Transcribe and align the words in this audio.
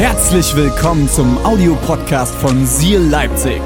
Herzlich 0.00 0.56
willkommen 0.56 1.10
zum 1.10 1.36
Audiopodcast 1.44 2.34
von 2.36 2.64
Seal 2.64 3.02
Leipzig. 3.02 3.60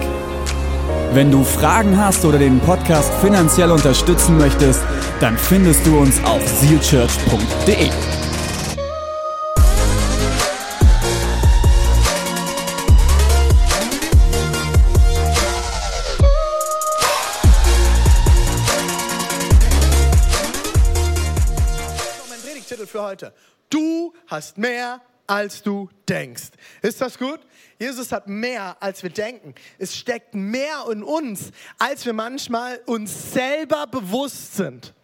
Wenn 1.13 1.31
du 1.31 1.45
Fragen 1.45 1.97
hast 1.97 2.25
oder 2.25 2.41
den 2.41 2.59
Podcast 2.59 3.15
finanziell 3.21 3.71
unterstützen 3.71 4.37
möchtest, 4.37 4.83
dann 5.21 5.39
findest 5.39 5.87
du 5.87 5.97
uns 5.97 6.21
auf 6.25 6.45
sealchurch.de. 6.45 7.89
mein 22.29 22.41
Predigtitel 22.45 22.87
für 22.87 23.03
heute. 23.03 23.33
Du 23.71 24.13
hast 24.27 24.59
mehr, 24.59 25.01
als 25.27 25.63
du 25.63 25.89
denkst. 26.09 26.51
Ist 26.83 27.01
das 27.01 27.19
gut? 27.19 27.41
Jesus 27.79 28.13
hat 28.13 28.29
mehr, 28.29 28.77
als 28.81 29.03
wir 29.03 29.11
denken. 29.11 29.55
Es 29.79 29.97
steckt 29.97 30.35
mehr 30.35 30.85
in 30.91 31.03
uns, 31.03 31.51
als 31.79 32.05
wir 32.05 32.13
manchmal 32.13 32.81
uns 32.87 33.33
selber 33.33 33.87
bewusst 33.87 34.57
sind. 34.57 34.95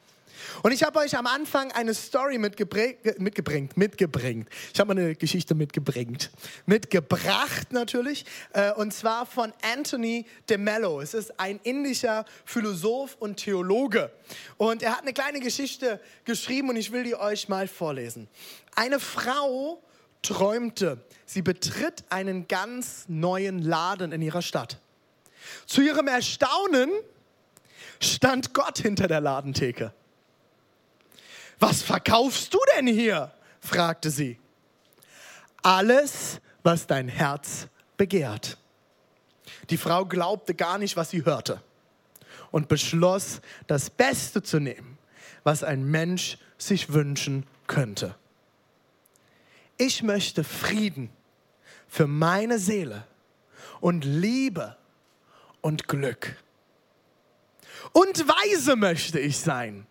Und 0.62 0.72
ich 0.72 0.82
habe 0.82 0.98
euch 0.98 1.16
am 1.16 1.26
Anfang 1.26 1.72
eine 1.72 1.94
Story 1.94 2.38
mitgebringt, 2.38 3.18
mitgebringt. 3.18 4.48
Ich 4.72 4.80
habe 4.80 4.94
mal 4.94 5.00
eine 5.00 5.14
Geschichte 5.14 5.54
mitgebringt, 5.54 6.30
mitgebracht 6.66 7.72
natürlich, 7.72 8.24
äh, 8.52 8.72
und 8.72 8.92
zwar 8.92 9.26
von 9.26 9.52
Anthony 9.62 10.26
de 10.48 10.58
Mello. 10.58 11.00
Es 11.00 11.14
ist 11.14 11.38
ein 11.38 11.60
indischer 11.62 12.24
Philosoph 12.44 13.16
und 13.20 13.36
Theologe. 13.36 14.10
Und 14.56 14.82
er 14.82 14.92
hat 14.92 15.02
eine 15.02 15.12
kleine 15.12 15.40
Geschichte 15.40 16.00
geschrieben 16.24 16.68
und 16.68 16.76
ich 16.76 16.92
will 16.92 17.04
die 17.04 17.14
euch 17.14 17.48
mal 17.48 17.66
vorlesen. 17.68 18.28
Eine 18.74 19.00
Frau 19.00 19.82
träumte, 20.22 21.04
sie 21.26 21.42
betritt 21.42 22.04
einen 22.10 22.48
ganz 22.48 23.04
neuen 23.08 23.60
Laden 23.60 24.12
in 24.12 24.22
ihrer 24.22 24.42
Stadt. 24.42 24.78
Zu 25.66 25.80
ihrem 25.80 26.08
Erstaunen 26.08 26.90
stand 28.00 28.54
Gott 28.54 28.78
hinter 28.78 29.08
der 29.08 29.20
Ladentheke. 29.20 29.92
Was 31.58 31.82
verkaufst 31.82 32.52
du 32.54 32.58
denn 32.76 32.86
hier? 32.86 33.32
fragte 33.60 34.10
sie. 34.10 34.38
Alles, 35.62 36.40
was 36.62 36.86
dein 36.86 37.08
Herz 37.08 37.68
begehrt. 37.96 38.56
Die 39.68 39.76
Frau 39.76 40.06
glaubte 40.06 40.54
gar 40.54 40.78
nicht, 40.78 40.96
was 40.96 41.10
sie 41.10 41.24
hörte 41.24 41.62
und 42.50 42.68
beschloss, 42.68 43.40
das 43.66 43.90
Beste 43.90 44.42
zu 44.42 44.58
nehmen, 44.58 44.98
was 45.44 45.62
ein 45.62 45.84
Mensch 45.84 46.38
sich 46.58 46.92
wünschen 46.92 47.46
könnte. 47.66 48.14
Ich 49.80 50.02
möchte 50.02 50.44
Frieden 50.44 51.08
für 51.88 52.06
meine 52.06 52.58
Seele 52.58 53.06
und 53.80 54.04
Liebe 54.04 54.76
und 55.62 55.88
Glück. 55.88 56.36
Und 57.94 58.28
weise 58.28 58.76
möchte 58.76 59.18
ich 59.18 59.38
sein 59.38 59.86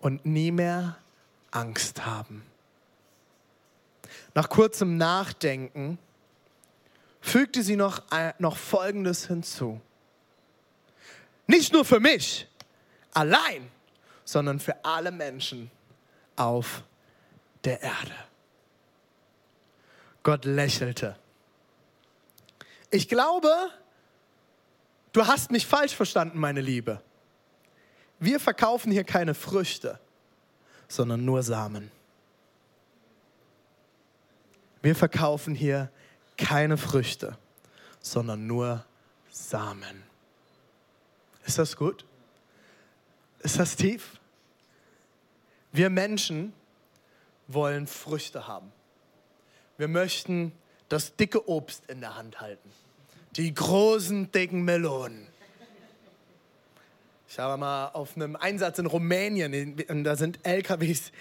und 0.00 0.24
nie 0.24 0.52
mehr 0.52 0.96
Angst 1.50 2.06
haben. 2.06 2.46
Nach 4.34 4.48
kurzem 4.48 4.96
Nachdenken 4.96 5.98
fügte 7.20 7.64
sie 7.64 7.74
noch, 7.74 8.04
noch 8.38 8.56
Folgendes 8.56 9.26
hinzu. 9.26 9.80
Nicht 11.48 11.72
nur 11.72 11.84
für 11.84 11.98
mich 11.98 12.46
allein, 13.12 13.72
sondern 14.24 14.60
für 14.60 14.84
alle 14.84 15.10
Menschen 15.10 15.68
auf 16.36 16.84
der 17.64 17.82
Erde. 17.82 18.27
Gott 20.28 20.44
lächelte. 20.44 21.16
Ich 22.90 23.08
glaube, 23.08 23.50
du 25.12 25.26
hast 25.26 25.50
mich 25.50 25.66
falsch 25.66 25.94
verstanden, 25.94 26.38
meine 26.38 26.60
Liebe. 26.60 27.00
Wir 28.18 28.38
verkaufen 28.38 28.92
hier 28.92 29.04
keine 29.04 29.32
Früchte, 29.32 29.98
sondern 30.86 31.24
nur 31.24 31.42
Samen. 31.42 31.90
Wir 34.82 34.94
verkaufen 34.94 35.54
hier 35.54 35.90
keine 36.36 36.76
Früchte, 36.76 37.38
sondern 38.02 38.46
nur 38.46 38.84
Samen. 39.30 40.02
Ist 41.46 41.56
das 41.58 41.74
gut? 41.74 42.04
Ist 43.38 43.58
das 43.58 43.76
tief? 43.76 44.20
Wir 45.72 45.88
Menschen 45.88 46.52
wollen 47.46 47.86
Früchte 47.86 48.46
haben. 48.46 48.70
Wir 49.78 49.86
möchten 49.86 50.52
das 50.88 51.14
dicke 51.14 51.48
Obst 51.48 51.84
in 51.88 52.00
der 52.00 52.16
Hand 52.16 52.40
halten. 52.40 52.68
Die 53.36 53.54
großen, 53.54 54.32
dicken 54.32 54.62
Melonen. 54.64 55.28
Ich 57.30 57.38
habe 57.38 57.58
mal 57.58 57.90
auf 57.92 58.16
einem 58.16 58.34
Einsatz 58.34 58.80
in 58.80 58.86
Rumänien, 58.86 59.76
und 59.88 60.02
da 60.02 60.16
sind 60.16 60.40
LKWs 60.44 61.12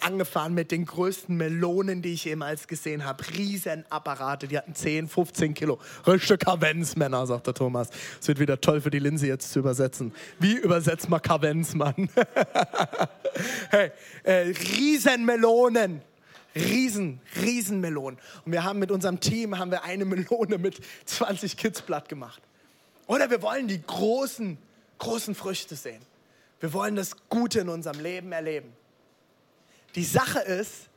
angefahren 0.00 0.54
mit 0.54 0.70
den 0.70 0.84
größten 0.84 1.34
Melonen, 1.36 2.02
die 2.02 2.12
ich 2.12 2.26
jemals 2.26 2.68
gesehen 2.68 3.04
habe. 3.04 3.24
Riesenapparate, 3.36 4.46
die 4.46 4.58
hatten 4.58 4.74
10, 4.76 5.08
15 5.08 5.54
Kilo. 5.54 5.80
Richtige 6.06 6.38
Kavenzmänner, 6.38 7.26
sagt 7.26 7.48
der 7.48 7.54
Thomas. 7.54 7.88
Es 8.20 8.28
wird 8.28 8.38
wieder 8.38 8.60
toll 8.60 8.80
für 8.80 8.90
die 8.90 9.00
Linse 9.00 9.26
jetzt 9.26 9.50
zu 9.50 9.58
übersetzen. 9.58 10.14
Wie 10.38 10.54
übersetzt 10.54 11.08
man 11.08 11.20
Kavenz, 11.20 11.74
Mann? 11.74 12.10
hey, 13.70 13.90
äh, 14.22 14.52
Riesenmelonen. 14.52 16.02
Riesen, 16.54 17.20
Riesenmelonen. 17.40 18.18
Und 18.44 18.52
wir 18.52 18.64
haben 18.64 18.78
mit 18.78 18.90
unserem 18.90 19.20
Team 19.20 19.58
haben 19.58 19.70
wir 19.70 19.84
eine 19.84 20.04
Melone 20.04 20.58
mit 20.58 20.80
20 21.04 21.56
Kids 21.56 21.82
platt 21.82 22.08
gemacht. 22.08 22.42
Oder 23.06 23.30
wir 23.30 23.42
wollen 23.42 23.68
die 23.68 23.82
großen 23.82 24.58
großen 24.98 25.34
Früchte 25.34 25.76
sehen. 25.76 26.02
Wir 26.60 26.72
wollen 26.72 26.96
das 26.96 27.16
Gute 27.28 27.60
in 27.60 27.68
unserem 27.68 28.00
Leben 28.00 28.32
erleben. 28.32 28.72
Die 29.94 30.04
Sache 30.04 30.40
ist, 30.40 30.88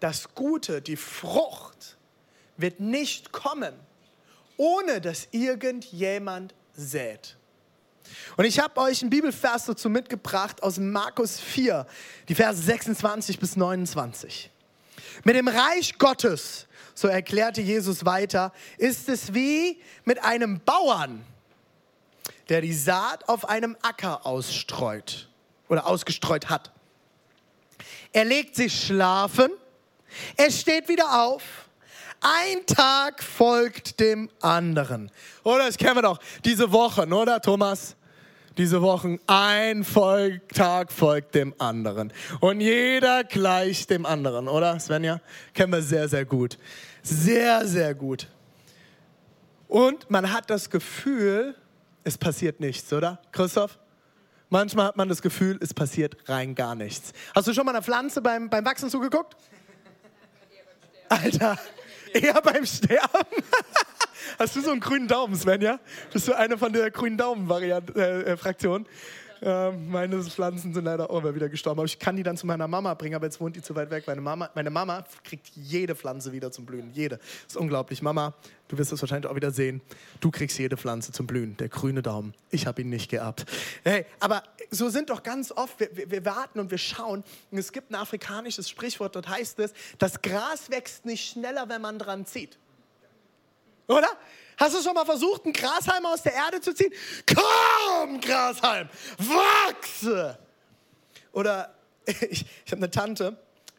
das 0.00 0.34
Gute, 0.34 0.82
die 0.82 0.96
Frucht, 0.96 1.96
wird 2.56 2.80
nicht 2.80 3.32
kommen, 3.32 3.72
ohne 4.56 5.00
dass 5.00 5.28
irgendjemand 5.30 6.54
sät. 6.74 7.36
Und 8.36 8.44
ich 8.44 8.58
habe 8.58 8.80
euch 8.80 9.02
einen 9.02 9.10
Bibelvers 9.10 9.66
dazu 9.66 9.88
mitgebracht 9.88 10.62
aus 10.62 10.78
Markus 10.78 11.40
4, 11.40 11.86
die 12.28 12.34
Verse 12.34 12.60
26 12.60 13.38
bis 13.38 13.56
29. 13.56 14.50
Mit 15.24 15.36
dem 15.36 15.48
Reich 15.48 15.98
Gottes, 15.98 16.66
so 16.94 17.08
erklärte 17.08 17.60
Jesus 17.60 18.04
weiter, 18.04 18.52
ist 18.78 19.08
es 19.08 19.34
wie 19.34 19.80
mit 20.04 20.22
einem 20.24 20.60
Bauern, 20.60 21.24
der 22.48 22.60
die 22.60 22.72
Saat 22.72 23.28
auf 23.28 23.48
einem 23.48 23.76
Acker 23.82 24.24
ausstreut 24.24 25.28
oder 25.68 25.86
ausgestreut 25.86 26.48
hat. 26.48 26.72
Er 28.12 28.24
legt 28.24 28.56
sich 28.56 28.86
schlafen, 28.86 29.50
er 30.36 30.50
steht 30.50 30.88
wieder 30.88 31.24
auf. 31.24 31.42
Ein 32.20 32.64
Tag 32.66 33.22
folgt 33.22 34.00
dem 34.00 34.30
anderen. 34.40 35.10
Oder 35.44 35.66
das 35.66 35.76
kennen 35.76 35.96
wir 35.96 36.02
doch, 36.02 36.18
diese 36.44 36.72
Wochen, 36.72 37.12
oder 37.12 37.40
Thomas? 37.40 37.94
Diese 38.56 38.80
Wochen, 38.80 39.18
ein 39.26 39.84
Tag 40.54 40.90
folgt 40.90 41.34
dem 41.34 41.54
anderen. 41.58 42.10
Und 42.40 42.62
jeder 42.62 43.22
gleicht 43.22 43.90
dem 43.90 44.06
anderen, 44.06 44.48
oder 44.48 44.80
Svenja? 44.80 45.20
Kennen 45.52 45.72
wir 45.72 45.82
sehr, 45.82 46.08
sehr 46.08 46.24
gut. 46.24 46.56
Sehr, 47.02 47.66
sehr 47.66 47.94
gut. 47.94 48.28
Und 49.68 50.10
man 50.10 50.32
hat 50.32 50.48
das 50.48 50.70
Gefühl, 50.70 51.54
es 52.02 52.16
passiert 52.16 52.60
nichts, 52.60 52.90
oder? 52.94 53.20
Christoph? 53.30 53.78
Manchmal 54.48 54.86
hat 54.86 54.96
man 54.96 55.10
das 55.10 55.20
Gefühl, 55.20 55.58
es 55.60 55.74
passiert 55.74 56.16
rein 56.26 56.54
gar 56.54 56.74
nichts. 56.74 57.12
Hast 57.34 57.48
du 57.48 57.52
schon 57.52 57.66
mal 57.66 57.72
einer 57.72 57.82
Pflanze 57.82 58.22
beim, 58.22 58.48
beim 58.48 58.64
Wachsen 58.64 58.88
zugeguckt? 58.88 59.36
Alter, 61.10 61.58
eher 62.14 62.40
beim 62.40 62.64
Sterben. 62.64 63.26
Hast 64.38 64.54
du 64.54 64.60
so 64.60 64.70
einen 64.70 64.80
grünen 64.80 65.08
Daumen, 65.08 65.34
Svenja? 65.34 65.80
Bist 66.12 66.28
du 66.28 66.34
eine 66.34 66.58
von 66.58 66.72
der 66.72 66.90
grünen 66.90 67.16
Daumen-Fraktion? 67.16 68.84
Äh, 69.40 69.68
äh, 69.68 69.72
meine 69.72 70.22
Pflanzen 70.22 70.74
sind 70.74 70.84
leider 70.84 71.10
auch 71.10 71.20
immer 71.20 71.34
wieder 71.34 71.48
gestorben. 71.48 71.80
Aber 71.80 71.86
ich 71.86 71.98
kann 71.98 72.16
die 72.16 72.22
dann 72.22 72.36
zu 72.36 72.46
meiner 72.46 72.68
Mama 72.68 72.92
bringen, 72.94 73.14
aber 73.14 73.26
jetzt 73.26 73.40
wohnt 73.40 73.56
die 73.56 73.62
zu 73.62 73.74
weit 73.74 73.90
weg. 73.90 74.04
Meine 74.06 74.20
Mama, 74.20 74.50
meine 74.54 74.70
Mama 74.70 75.04
kriegt 75.24 75.48
jede 75.54 75.94
Pflanze 75.94 76.32
wieder 76.32 76.50
zum 76.52 76.66
Blühen. 76.66 76.90
Jede. 76.92 77.16
Das 77.16 77.54
ist 77.54 77.56
unglaublich. 77.56 78.02
Mama, 78.02 78.34
du 78.68 78.76
wirst 78.76 78.92
es 78.92 79.00
wahrscheinlich 79.00 79.30
auch 79.30 79.36
wieder 79.36 79.50
sehen. 79.50 79.80
Du 80.20 80.30
kriegst 80.30 80.58
jede 80.58 80.76
Pflanze 80.76 81.12
zum 81.12 81.26
Blühen. 81.26 81.56
Der 81.56 81.68
grüne 81.68 82.02
Daumen. 82.02 82.34
Ich 82.50 82.66
habe 82.66 82.82
ihn 82.82 82.90
nicht 82.90 83.10
geerbt. 83.10 83.46
Hey, 83.84 84.04
aber 84.20 84.42
so 84.70 84.88
sind 84.88 85.10
doch 85.10 85.22
ganz 85.22 85.52
oft, 85.52 85.80
wir, 85.80 85.96
wir, 85.96 86.10
wir 86.10 86.24
warten 86.24 86.60
und 86.60 86.70
wir 86.70 86.78
schauen. 86.78 87.24
Und 87.50 87.58
es 87.58 87.72
gibt 87.72 87.90
ein 87.90 87.94
afrikanisches 87.94 88.68
Sprichwort, 88.68 89.16
dort 89.16 89.28
heißt 89.28 89.58
es, 89.60 89.72
das 89.98 90.20
Gras 90.20 90.70
wächst 90.70 91.06
nicht 91.06 91.30
schneller, 91.30 91.68
wenn 91.68 91.80
man 91.80 91.98
dran 91.98 92.26
zieht. 92.26 92.58
Oder? 93.88 94.08
Hast 94.56 94.74
du 94.74 94.82
schon 94.82 94.94
mal 94.94 95.04
versucht, 95.04 95.44
einen 95.44 95.52
Grashalm 95.52 96.06
aus 96.06 96.22
der 96.22 96.32
Erde 96.32 96.60
zu 96.60 96.74
ziehen? 96.74 96.92
Komm, 97.26 98.20
Grashalm, 98.20 98.88
wachse! 99.18 100.38
Oder 101.32 101.74
ich, 102.06 102.46
ich 102.64 102.72
habe 102.72 102.76
eine 102.76 102.90
Tante, 102.90 103.36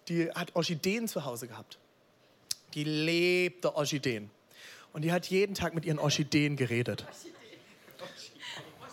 die 0.07 0.29
hat 0.31 0.55
Orchideen 0.55 1.07
zu 1.07 1.25
Hause 1.25 1.47
gehabt. 1.47 1.79
die 2.75 2.83
lebte 2.83 3.75
Orchideen. 3.75 4.29
Und 4.93 5.01
die 5.03 5.11
hat 5.11 5.27
jeden 5.27 5.55
Tag 5.55 5.73
mit 5.73 5.85
ihren 5.85 5.99
Orchideen 5.99 6.55
geredet. 6.55 7.05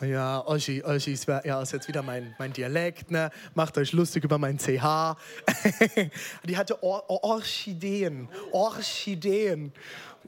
Ja, 0.01 0.45
Oschi, 0.47 0.83
Oschi, 0.83 1.13
ist, 1.13 1.27
ja, 1.27 1.63
ist 1.63 1.73
jetzt 1.73 1.89
wieder 1.89 2.03
mein, 2.03 2.35
mein 2.39 2.53
Dialekt, 2.53 3.11
ne? 3.11 3.31
Macht 3.55 3.79
euch 3.79 3.93
lustig 3.93 4.25
über 4.25 4.39
mein 4.39 4.59
CH. 4.59 5.17
die 6.45 6.57
hatte 6.57 6.83
Or 6.83 7.09
Or 7.09 7.23
Orchideen. 7.25 8.29
Orchideen. 8.51 9.73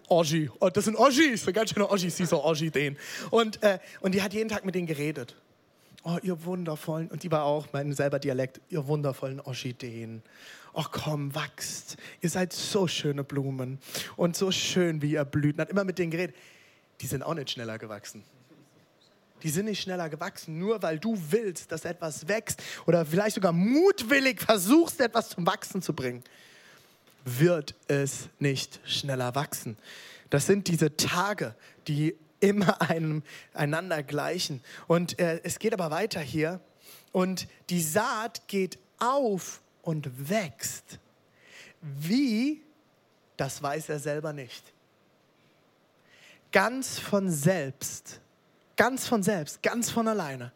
Oschi. 0.08 0.50
Das 0.72 0.84
sind 0.84 0.96
Oschis, 0.96 1.44
so 1.44 1.52
ganz 1.52 1.70
schöne 1.70 1.88
Oschis, 1.88 2.16
diese 2.16 2.42
Orchideen. 2.42 2.96
Und, 3.30 3.62
äh, 3.62 3.78
und 4.00 4.14
die 4.14 4.22
hat 4.22 4.32
jeden 4.32 4.48
Tag 4.48 4.64
mit 4.64 4.74
denen 4.74 4.86
geredet. 4.86 5.34
Oh, 6.04 6.18
ihr 6.22 6.44
wundervollen, 6.44 7.08
und 7.08 7.24
die 7.24 7.32
war 7.32 7.44
auch 7.44 7.66
mein 7.72 7.92
selber 7.92 8.20
Dialekt, 8.20 8.60
ihr 8.68 8.86
wundervollen 8.86 9.40
Orchideen. 9.40 10.22
Oh 10.72 10.84
komm, 10.90 11.34
wachst. 11.34 11.96
Ihr 12.20 12.30
seid 12.30 12.52
so 12.52 12.86
schöne 12.86 13.24
Blumen 13.24 13.78
und 14.16 14.36
so 14.36 14.52
schön, 14.52 15.02
wie 15.02 15.12
ihr 15.12 15.24
blüht. 15.24 15.54
Und 15.56 15.62
hat 15.62 15.70
immer 15.70 15.84
mit 15.84 15.98
denen 15.98 16.10
geredet. 16.10 16.36
Die 17.00 17.06
sind 17.06 17.22
auch 17.22 17.34
nicht 17.34 17.50
schneller 17.50 17.78
gewachsen. 17.78 18.22
Die 19.42 19.50
sind 19.50 19.66
nicht 19.66 19.82
schneller 19.82 20.08
gewachsen, 20.08 20.58
nur 20.58 20.82
weil 20.82 20.98
du 20.98 21.18
willst, 21.30 21.70
dass 21.72 21.84
etwas 21.84 22.28
wächst 22.28 22.62
oder 22.86 23.04
vielleicht 23.04 23.34
sogar 23.34 23.52
mutwillig 23.52 24.40
versuchst, 24.40 25.00
etwas 25.00 25.30
zum 25.30 25.46
Wachsen 25.46 25.82
zu 25.82 25.92
bringen, 25.92 26.22
wird 27.26 27.74
es 27.88 28.30
nicht 28.38 28.80
schneller 28.86 29.34
wachsen. 29.34 29.76
Das 30.30 30.46
sind 30.46 30.68
diese 30.68 30.96
Tage, 30.96 31.54
die 31.86 32.16
immer 32.40 32.80
einem, 32.88 33.22
einander 33.52 34.02
gleichen. 34.02 34.62
Und 34.86 35.18
äh, 35.18 35.40
es 35.44 35.58
geht 35.58 35.74
aber 35.74 35.90
weiter 35.90 36.20
hier. 36.20 36.60
Und 37.12 37.46
die 37.68 37.82
Saat 37.82 38.48
geht 38.48 38.78
auf 38.98 39.60
und 39.82 40.30
wächst. 40.30 40.98
Wie, 41.82 42.62
das 43.36 43.62
weiß 43.62 43.90
er 43.90 43.98
selber 43.98 44.32
nicht. 44.32 44.72
Ganz 46.52 46.98
von 46.98 47.30
selbst 47.30 48.20
ganz 48.76 49.06
von 49.06 49.22
selbst, 49.22 49.62
ganz 49.62 49.90
von 49.90 50.06
alleine, 50.06 50.52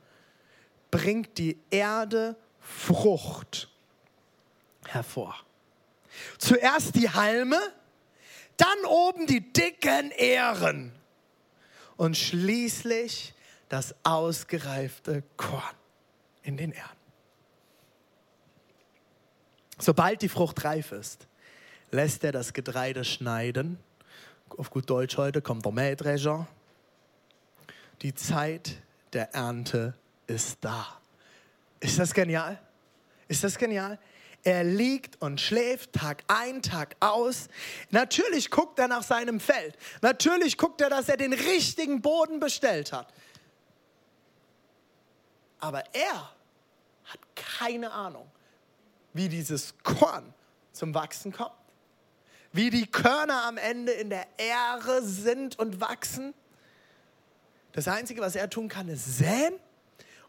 bringt 0.90 1.38
die 1.38 1.58
Erde 1.70 2.37
Frucht 2.61 3.70
hervor. 4.87 5.34
Zuerst 6.39 6.95
die 6.97 7.11
Halme, 7.11 7.59
dann 8.57 8.85
oben 8.87 9.27
die 9.27 9.53
dicken 9.53 10.11
Ähren 10.12 10.93
und 11.97 12.17
schließlich 12.17 13.35
das 13.69 13.95
ausgereifte 14.03 15.23
Korn 15.37 15.62
in 16.43 16.57
den 16.57 16.73
Ähren. 16.73 16.89
Sobald 19.79 20.21
die 20.23 20.29
Frucht 20.29 20.65
reif 20.65 20.93
ist, 20.93 21.27
lässt 21.91 22.23
er 22.25 22.33
das 22.33 22.53
Getreide 22.53 23.05
schneiden. 23.05 23.79
Auf 24.59 24.71
gut 24.71 24.91
Deutsch 24.91 25.17
heute 25.17 25.41
kommt 25.41 25.65
der 25.65 25.73
Mähdrescher 25.73 26.47
die 28.03 28.15
Zeit 28.15 28.77
der 29.13 29.35
Ernte 29.35 29.95
ist 30.27 30.59
da. 30.61 31.01
Ist 31.81 31.99
das 31.99 32.15
genial? 32.15 32.59
Ist 33.29 33.45
das 33.45 33.56
genial? 33.56 33.99
Er 34.43 34.65
liegt 34.65 35.21
und 35.21 35.41
schläft 35.41 35.93
Tag 35.93 36.23
ein, 36.29 36.63
Tag 36.63 36.97
aus. 37.01 37.49
Natürlich 37.91 38.51
guckt 38.51 38.79
er 38.79 38.89
nach 38.89 39.03
seinem 39.03 39.39
Feld. 39.39 39.77
Natürlich 40.01 40.57
guckt 40.57 40.81
er, 40.81 40.89
dass 40.89 41.09
er 41.09 41.19
den 41.19 41.35
richtigen 41.35 42.01
Boden 42.01 42.41
bestellt 42.41 42.93
hat. 42.93 43.13
Aber 45.59 45.85
er 45.95 46.33
hat 47.05 47.21
keine 47.35 47.93
Ahnung, 47.93 48.31
wie 49.13 49.29
dieses 49.29 49.75
Korn 49.83 50.33
zum 50.73 50.95
Wachsen 50.95 51.33
kommt. 51.33 51.53
Wie 52.53 52.71
die 52.71 52.87
Körner 52.87 53.45
am 53.45 53.59
Ende 53.59 53.93
in 53.93 54.09
der 54.09 54.27
Ähre 54.39 55.03
sind 55.03 55.59
und 55.59 55.81
wachsen. 55.81 56.35
Das 57.73 57.87
Einzige, 57.87 58.23
was 58.23 58.35
er 58.35 58.49
tun 58.49 58.69
kann, 58.69 58.89
ist 58.89 59.19
säen 59.19 59.55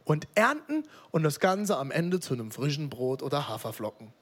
und 0.03 0.27
ernten 0.35 0.83
und 1.11 1.23
das 1.23 1.39
Ganze 1.39 1.77
am 1.77 1.91
Ende 1.91 2.19
zu 2.19 2.33
einem 2.33 2.51
frischen 2.51 2.89
Brot 2.89 3.21
oder 3.21 3.47
Haferflocken 3.47 4.13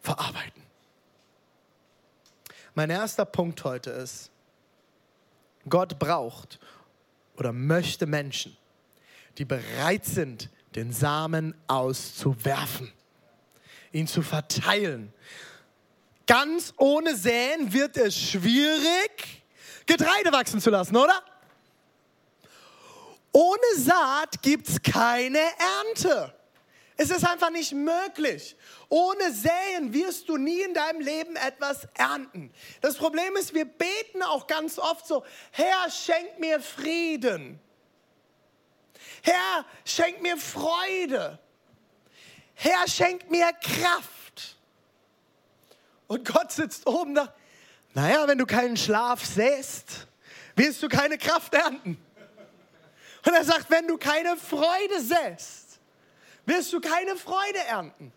verarbeiten. 0.00 0.62
Mein 2.74 2.90
erster 2.90 3.24
Punkt 3.24 3.64
heute 3.64 3.90
ist, 3.90 4.30
Gott 5.68 5.98
braucht 5.98 6.60
oder 7.36 7.52
möchte 7.52 8.06
Menschen, 8.06 8.56
die 9.38 9.44
bereit 9.44 10.04
sind, 10.04 10.50
den 10.74 10.92
Samen 10.92 11.54
auszuwerfen, 11.66 12.92
ihn 13.92 14.06
zu 14.06 14.22
verteilen. 14.22 15.12
Ganz 16.26 16.74
ohne 16.76 17.16
Säen 17.16 17.72
wird 17.72 17.96
es 17.96 18.16
schwierig, 18.16 19.42
Getreide 19.86 20.32
wachsen 20.32 20.60
zu 20.60 20.70
lassen, 20.70 20.96
oder? 20.96 21.22
Ohne 23.36 23.76
Saat 23.76 24.40
gibt 24.40 24.66
es 24.66 24.80
keine 24.80 25.38
Ernte. 25.38 26.34
Es 26.96 27.10
ist 27.10 27.22
einfach 27.22 27.50
nicht 27.50 27.74
möglich. 27.74 28.56
Ohne 28.88 29.30
Säen 29.30 29.92
wirst 29.92 30.30
du 30.30 30.38
nie 30.38 30.62
in 30.62 30.72
deinem 30.72 31.02
Leben 31.02 31.36
etwas 31.36 31.86
ernten. 31.92 32.50
Das 32.80 32.96
Problem 32.96 33.36
ist, 33.36 33.52
wir 33.52 33.66
beten 33.66 34.22
auch 34.22 34.46
ganz 34.46 34.78
oft 34.78 35.06
so, 35.06 35.22
Herr, 35.50 35.90
schenk 35.90 36.38
mir 36.38 36.60
Frieden. 36.60 37.60
Herr, 39.22 39.66
schenk 39.84 40.22
mir 40.22 40.38
Freude. 40.38 41.38
Herr, 42.54 42.88
schenk 42.88 43.30
mir 43.30 43.52
Kraft. 43.60 44.56
Und 46.06 46.26
Gott 46.26 46.52
sitzt 46.52 46.86
oben 46.86 47.14
da. 47.14 47.34
Naja, 47.92 48.26
wenn 48.26 48.38
du 48.38 48.46
keinen 48.46 48.78
Schlaf 48.78 49.26
säst, 49.26 50.06
wirst 50.54 50.82
du 50.82 50.88
keine 50.88 51.18
Kraft 51.18 51.52
ernten. 51.52 52.02
Und 53.26 53.34
er 53.34 53.44
sagt, 53.44 53.68
wenn 53.70 53.88
du 53.88 53.98
keine 53.98 54.36
Freude 54.36 55.00
säst, 55.00 55.80
wirst 56.46 56.72
du 56.72 56.80
keine 56.80 57.16
Freude 57.16 57.58
ernten. 57.66 58.12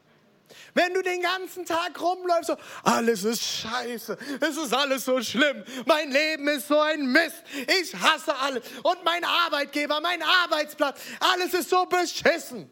Wenn 0.74 0.94
du 0.94 1.02
den 1.02 1.22
ganzen 1.22 1.66
Tag 1.66 2.00
rumläufst, 2.00 2.48
so, 2.48 2.58
alles 2.84 3.24
ist 3.24 3.42
scheiße, 3.44 4.18
es 4.40 4.58
ist 4.58 4.74
alles 4.74 5.06
so 5.06 5.22
schlimm, 5.22 5.64
mein 5.86 6.12
Leben 6.12 6.48
ist 6.48 6.68
so 6.68 6.80
ein 6.80 7.12
Mist, 7.12 7.44
ich 7.82 7.96
hasse 7.96 8.36
alles 8.36 8.64
und 8.84 9.04
mein 9.04 9.24
Arbeitgeber, 9.24 10.00
mein 10.00 10.22
Arbeitsplatz, 10.22 11.00
alles 11.20 11.54
ist 11.54 11.70
so 11.70 11.86
beschissen. 11.86 12.72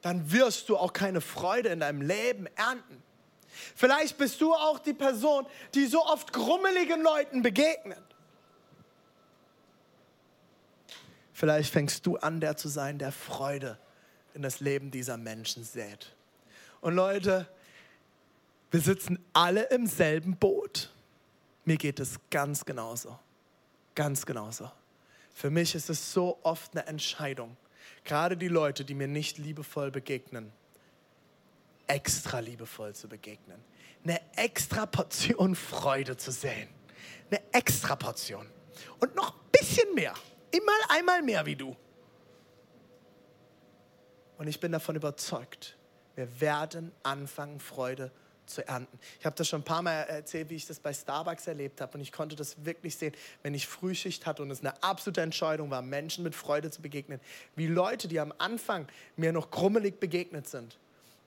Dann 0.00 0.30
wirst 0.30 0.68
du 0.68 0.76
auch 0.76 0.92
keine 0.92 1.20
Freude 1.20 1.70
in 1.70 1.80
deinem 1.80 2.02
Leben 2.02 2.46
ernten. 2.54 3.02
Vielleicht 3.74 4.16
bist 4.16 4.40
du 4.40 4.54
auch 4.54 4.78
die 4.78 4.94
Person, 4.94 5.44
die 5.74 5.86
so 5.86 6.04
oft 6.04 6.32
grummeligen 6.32 7.02
Leuten 7.02 7.42
begegnet. 7.42 8.07
Vielleicht 11.38 11.72
fängst 11.72 12.04
du 12.04 12.16
an, 12.16 12.40
der 12.40 12.56
zu 12.56 12.66
sein, 12.66 12.98
der 12.98 13.12
Freude 13.12 13.78
in 14.34 14.42
das 14.42 14.58
Leben 14.58 14.90
dieser 14.90 15.16
Menschen 15.16 15.62
sät. 15.62 16.16
Und 16.80 16.96
Leute, 16.96 17.46
wir 18.72 18.80
sitzen 18.80 19.24
alle 19.34 19.62
im 19.66 19.86
selben 19.86 20.36
Boot. 20.36 20.92
Mir 21.64 21.76
geht 21.76 22.00
es 22.00 22.18
ganz 22.32 22.64
genauso. 22.64 23.16
Ganz 23.94 24.26
genauso. 24.26 24.68
Für 25.32 25.48
mich 25.48 25.76
ist 25.76 25.88
es 25.90 26.12
so 26.12 26.40
oft 26.42 26.76
eine 26.76 26.84
Entscheidung, 26.88 27.56
gerade 28.02 28.36
die 28.36 28.48
Leute, 28.48 28.84
die 28.84 28.94
mir 28.94 29.06
nicht 29.06 29.38
liebevoll 29.38 29.92
begegnen, 29.92 30.50
extra 31.86 32.40
liebevoll 32.40 32.96
zu 32.96 33.08
begegnen. 33.08 33.62
Eine 34.02 34.20
extra 34.34 34.86
Portion 34.86 35.54
Freude 35.54 36.16
zu 36.16 36.32
sehen. 36.32 36.68
Eine 37.30 37.40
extra 37.52 37.94
Portion. 37.94 38.44
Und 38.98 39.14
noch 39.14 39.36
ein 39.36 39.50
bisschen 39.52 39.94
mehr. 39.94 40.14
Immer 40.58 40.96
einmal 40.96 41.22
mehr 41.22 41.46
wie 41.46 41.56
du. 41.56 41.76
Und 44.38 44.46
ich 44.46 44.60
bin 44.60 44.72
davon 44.72 44.96
überzeugt, 44.96 45.76
wir 46.14 46.40
werden 46.40 46.92
anfangen, 47.02 47.60
Freude 47.60 48.10
zu 48.46 48.66
ernten. 48.66 48.98
Ich 49.20 49.26
habe 49.26 49.36
das 49.36 49.48
schon 49.48 49.60
ein 49.60 49.64
paar 49.64 49.82
Mal 49.82 49.92
erzählt, 49.92 50.48
wie 50.50 50.54
ich 50.54 50.66
das 50.66 50.80
bei 50.80 50.92
Starbucks 50.92 51.46
erlebt 51.46 51.80
habe. 51.80 51.94
Und 51.94 52.00
ich 52.00 52.12
konnte 52.12 52.34
das 52.34 52.64
wirklich 52.64 52.96
sehen, 52.96 53.14
wenn 53.42 53.54
ich 53.54 53.66
Frühschicht 53.66 54.26
hatte 54.26 54.42
und 54.42 54.50
es 54.50 54.60
eine 54.60 54.82
absolute 54.82 55.20
Entscheidung 55.20 55.70
war, 55.70 55.82
Menschen 55.82 56.24
mit 56.24 56.34
Freude 56.34 56.70
zu 56.70 56.82
begegnen. 56.82 57.20
Wie 57.56 57.66
Leute, 57.66 58.08
die 58.08 58.18
am 58.18 58.32
Anfang 58.38 58.88
mir 59.16 59.32
noch 59.32 59.50
krummelig 59.50 60.00
begegnet 60.00 60.48
sind. 60.48 60.78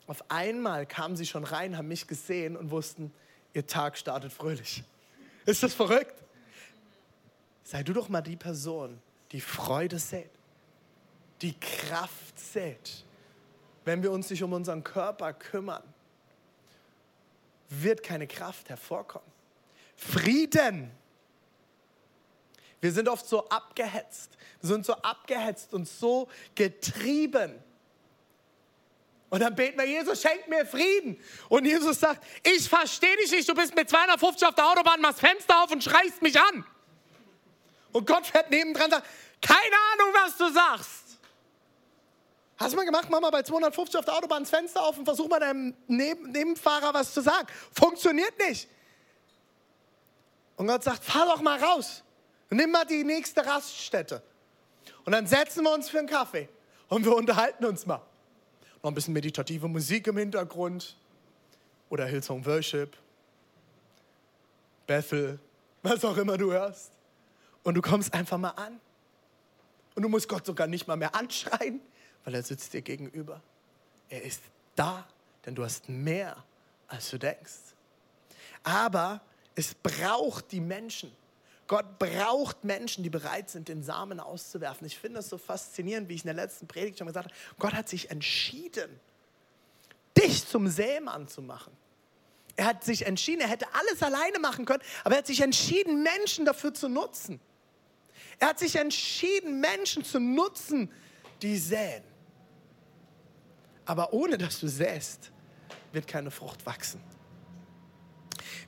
Auf 0.08 0.30
einmal 0.30 0.86
kamen 0.86 1.16
sie 1.16 1.26
schon 1.26 1.44
rein, 1.44 1.78
haben 1.78 1.88
mich 1.88 2.08
gesehen 2.08 2.58
und 2.58 2.72
wussten, 2.72 3.14
ihr 3.54 3.68
Tag 3.68 3.98
startet 3.98 4.34
fröhlich. 4.34 4.84
Ist 5.46 5.64
das 5.64 5.74
verrückt? 5.74 6.16
Sei 7.64 7.84
du 7.84 7.94
doch 7.94 8.10
mal 8.10 8.22
die 8.22 8.36
Person, 8.36 9.00
die 9.32 9.42
Freude 9.42 10.00
sät, 10.00 10.30
die 11.42 11.58
Kraft 11.60 12.40
sät. 12.40 13.06
Wenn 13.86 14.04
wir 14.04 14.12
uns 14.12 14.30
nicht 14.30 14.44
um 14.44 14.54
unseren 14.54 14.84
Körper 14.84 15.34
kümmern, 15.34 15.84
wird 17.70 18.04
keine 18.04 18.28
Kraft 18.28 18.70
hervorkommen. 18.70 19.30
Frieden. 19.96 20.92
Wir 22.80 22.92
sind 22.92 23.08
oft 23.08 23.26
so 23.26 23.48
abgehetzt. 23.50 24.38
Wir 24.60 24.70
sind 24.70 24.86
so 24.86 24.94
abgehetzt 24.94 25.74
und 25.74 25.88
so 25.88 26.28
getrieben 26.56 27.64
Und 29.32 29.40
dann 29.40 29.56
beten 29.56 29.80
wir, 29.80 29.88
Jesus, 29.88 30.22
schenk 30.22 30.50
mir 30.50 30.66
Frieden. 30.66 31.18
Und 31.48 31.64
Jesus 31.66 32.02
sagt, 32.02 32.22
ich 32.44 32.68
verstehe 32.68 33.16
dich 33.16 33.32
nicht, 33.32 33.48
du 33.48 33.56
bist 33.56 33.74
mit 33.74 33.90
250 33.90 34.46
auf 34.46 34.56
der 34.56 34.68
Autobahn, 34.68 35.00
machst 35.00 35.22
Fenster 35.22 35.64
auf 35.64 35.72
und 35.72 35.82
schreist 35.82 36.22
mich 36.22 36.38
an. 36.38 36.66
Und 37.92 38.08
Gott 38.08 38.26
fährt 38.28 38.50
nebendran 38.50 38.86
und 38.86 38.92
sagt, 38.92 39.08
keine 39.42 39.76
Ahnung, 39.94 40.14
was 40.14 40.38
du 40.38 40.52
sagst. 40.52 41.02
Hast 42.58 42.74
du 42.74 42.78
mal 42.78 42.86
gemacht, 42.86 43.10
Mama, 43.10 43.30
bei 43.32 43.42
250 43.42 43.98
auf 43.98 44.06
der 44.06 44.16
Autobahn 44.16 44.44
das 44.44 44.52
Fenster 44.52 44.84
auf 44.84 44.98
und 44.98 45.06
versuch 45.06 45.28
mal 45.28 45.40
deinem 45.40 45.76
Neben 45.88 46.32
Nebenfahrer 46.32 46.94
was 46.94 47.14
zu 47.14 47.22
sagen. 47.22 47.48
Funktioniert 47.74 48.38
nicht. 48.38 48.68
Und 50.58 50.68
Gott 50.68 50.84
sagt, 50.84 51.04
fahr 51.04 51.26
doch 51.26 51.42
mal 51.42 51.60
raus. 51.60 52.04
Nimm 52.52 52.70
mal 52.70 52.86
die 52.86 53.04
nächste 53.04 53.44
Raststätte. 53.46 54.22
Und 55.06 55.14
dann 55.14 55.26
setzen 55.26 55.64
wir 55.64 55.74
uns 55.74 55.90
für 55.90 56.00
einen 56.00 56.08
Kaffee 56.08 56.50
und 56.88 57.04
wir 57.04 57.16
unterhalten 57.16 57.66
uns 57.66 57.86
mal. 57.86 58.02
Noch 58.84 58.92
ein 58.92 58.94
bisschen 58.94 59.14
meditative 59.14 59.68
Musik 59.68 60.06
im 60.08 60.18
Hintergrund 60.18 60.98
oder 61.90 62.06
Hillsong 62.06 62.46
Worship, 62.46 62.96
Bethel, 64.86 65.40
was 65.82 66.06
auch 66.06 66.18
immer 66.18 66.38
du 66.38 66.52
hörst. 66.52 66.92
Und 67.64 67.76
du 67.76 67.82
kommst 67.82 68.14
einfach 68.14 68.38
mal 68.38 68.52
an. 68.52 68.80
Und 69.96 70.04
du 70.04 70.10
musst 70.10 70.28
Gott 70.28 70.46
sogar 70.46 70.68
nicht 70.68 70.88
mal 70.88 70.96
mehr 70.96 71.16
anschreien, 71.16 71.82
weil 72.24 72.36
er 72.36 72.44
sitzt 72.44 72.74
dir 72.74 72.82
gegenüber. 72.82 73.42
Er 74.10 74.24
ist 74.24 74.42
da, 74.76 75.08
denn 75.46 75.56
du 75.56 75.64
hast 75.64 75.90
mehr, 75.90 76.44
als 76.88 77.10
du 77.10 77.18
denkst. 77.18 77.76
Aber 78.64 79.22
es 79.56 79.74
braucht 79.74 80.52
die 80.52 80.62
Menschen. 80.62 81.12
Gott 81.68 82.00
braucht 82.00 82.64
Menschen, 82.64 83.04
die 83.04 83.10
bereit 83.10 83.50
sind, 83.50 83.70
den 83.70 83.84
Samen 83.84 84.20
auszuwerfen. 84.20 84.86
Ich 84.88 84.98
finde 84.98 85.20
das 85.20 85.30
so 85.30 85.38
faszinierend, 85.38 86.10
wie 86.10 86.16
ich 86.16 86.24
in 86.24 86.28
der 86.28 86.36
letzten 86.36 86.68
Predigt 86.68 86.98
schon 86.98 87.08
gesagt 87.08 87.30
habe. 87.30 87.36
Gott 87.60 87.74
hat 87.74 87.88
sich 87.88 88.12
entschieden, 88.12 89.00
dich 90.18 90.46
zum 90.48 90.68
Sämann 90.68 91.28
zu 91.28 91.42
machen. 91.42 91.72
Er 92.58 92.66
hat 92.66 92.84
sich 92.84 93.06
entschieden, 93.06 93.42
er 93.42 93.48
hätte 93.48 93.68
alles 93.74 94.04
alleine 94.04 94.40
machen 94.40 94.66
können, 94.66 94.84
aber 95.04 95.16
er 95.16 95.20
hat 95.20 95.28
sich 95.28 95.42
entschieden, 95.42 96.04
Menschen 96.04 96.44
dafür 96.44 96.74
zu 96.74 96.90
nutzen. 96.90 97.40
Er 98.42 98.48
hat 98.50 98.60
sich 98.60 98.76
entschieden, 98.76 99.60
Menschen 99.60 100.04
zu 100.04 100.20
nutzen, 100.20 100.92
die 101.44 101.58
säen. 101.60 102.02
Aber 103.86 104.14
ohne 104.14 104.36
dass 104.36 104.60
du 104.60 104.68
säst, 104.68 105.32
wird 105.92 106.08
keine 106.08 106.32
Frucht 106.32 106.66
wachsen. 106.66 107.00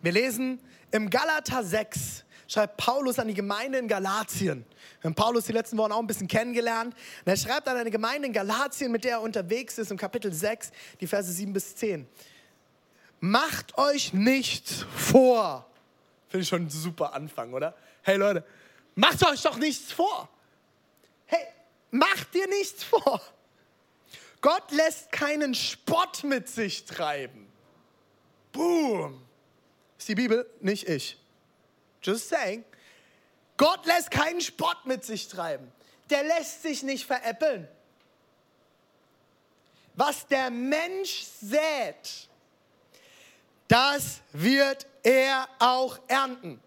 Wir 0.03 0.11
lesen 0.11 0.59
im 0.91 1.09
Galater 1.09 1.63
6, 1.63 2.23
schreibt 2.47 2.77
Paulus 2.77 3.17
an 3.17 3.27
die 3.27 3.33
Gemeinde 3.33 3.79
in 3.79 3.87
Galatien. 3.87 4.63
Wir 5.01 5.09
haben 5.09 5.15
Paulus 5.15 5.45
die 5.45 5.53
letzten 5.53 5.75
Wochen 5.79 5.91
auch 5.91 5.99
ein 5.99 6.07
bisschen 6.07 6.27
kennengelernt. 6.27 6.93
Und 6.93 7.31
er 7.31 7.35
schreibt 7.35 7.67
an 7.67 7.75
eine 7.75 7.89
Gemeinde 7.89 8.27
in 8.27 8.33
Galatien, 8.33 8.91
mit 8.91 9.03
der 9.03 9.13
er 9.13 9.21
unterwegs 9.21 9.79
ist, 9.79 9.89
im 9.89 9.97
Kapitel 9.97 10.31
6, 10.31 10.71
die 11.01 11.07
Verse 11.07 11.31
7 11.31 11.51
bis 11.51 11.75
10. 11.77 12.07
Macht 13.21 13.75
euch 13.79 14.13
nichts 14.13 14.85
vor. 14.95 15.67
Finde 16.27 16.43
ich 16.43 16.49
schon 16.49 16.61
ein 16.61 16.69
super 16.69 17.15
Anfang, 17.15 17.53
oder? 17.53 17.73
Hey 18.03 18.17
Leute, 18.17 18.45
Macht 18.95 19.25
euch 19.25 19.41
doch 19.41 19.57
nichts 19.57 19.91
vor. 19.91 20.29
Hey, 21.25 21.45
macht 21.91 22.33
dir 22.33 22.47
nichts 22.47 22.83
vor. 22.83 23.21
Gott 24.41 24.71
lässt 24.71 25.11
keinen 25.11 25.55
Spott 25.55 26.23
mit 26.23 26.49
sich 26.49 26.85
treiben. 26.85 27.51
Boom. 28.51 29.25
Ist 29.97 30.07
die 30.09 30.15
Bibel, 30.15 30.49
nicht 30.59 30.87
ich. 30.87 31.17
Just 32.01 32.29
saying. 32.29 32.63
Gott 33.57 33.85
lässt 33.85 34.11
keinen 34.11 34.41
Spott 34.41 34.85
mit 34.85 35.05
sich 35.05 35.27
treiben. 35.27 35.71
Der 36.09 36.23
lässt 36.23 36.61
sich 36.61 36.83
nicht 36.83 37.05
veräppeln. 37.05 37.67
Was 39.95 40.27
der 40.27 40.49
Mensch 40.49 41.23
sät, 41.41 42.27
das 43.67 44.21
wird 44.31 44.85
er 45.03 45.47
auch 45.59 45.99
ernten. 46.07 46.62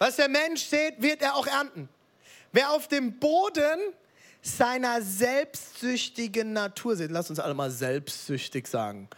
Was 0.00 0.16
der 0.16 0.30
Mensch 0.30 0.62
sät, 0.62 1.02
wird 1.02 1.20
er 1.20 1.36
auch 1.36 1.46
ernten. 1.46 1.88
Wer 2.52 2.70
auf 2.70 2.88
dem 2.88 3.18
Boden 3.18 3.78
seiner 4.40 5.02
selbstsüchtigen 5.02 6.54
Natur 6.54 6.96
sät, 6.96 7.10
lass 7.10 7.28
uns 7.28 7.38
alle 7.38 7.52
mal 7.52 7.70
selbstsüchtig 7.70 8.66
sagen. 8.66 9.10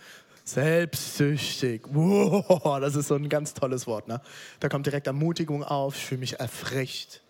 Selbstsüchtig. 0.44 1.82
Wow, 1.84 2.80
das 2.80 2.96
ist 2.96 3.06
so 3.06 3.14
ein 3.14 3.28
ganz 3.28 3.54
tolles 3.54 3.86
Wort. 3.86 4.08
Ne? 4.08 4.20
Da 4.58 4.68
kommt 4.68 4.84
direkt 4.86 5.06
Ermutigung 5.06 5.62
auf. 5.62 5.96
Ich 5.96 6.04
fühle 6.04 6.18
mich 6.18 6.40
erfrischt. 6.40 7.20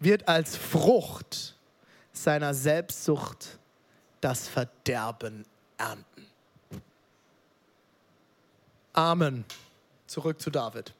Wird 0.00 0.26
als 0.26 0.56
Frucht 0.56 1.56
seiner 2.12 2.54
Selbstsucht 2.54 3.60
das 4.20 4.48
Verderben 4.48 5.46
ernten. 5.78 6.26
Amen. 8.92 9.44
Zurück 10.08 10.40
zu 10.40 10.50
David. 10.50 10.92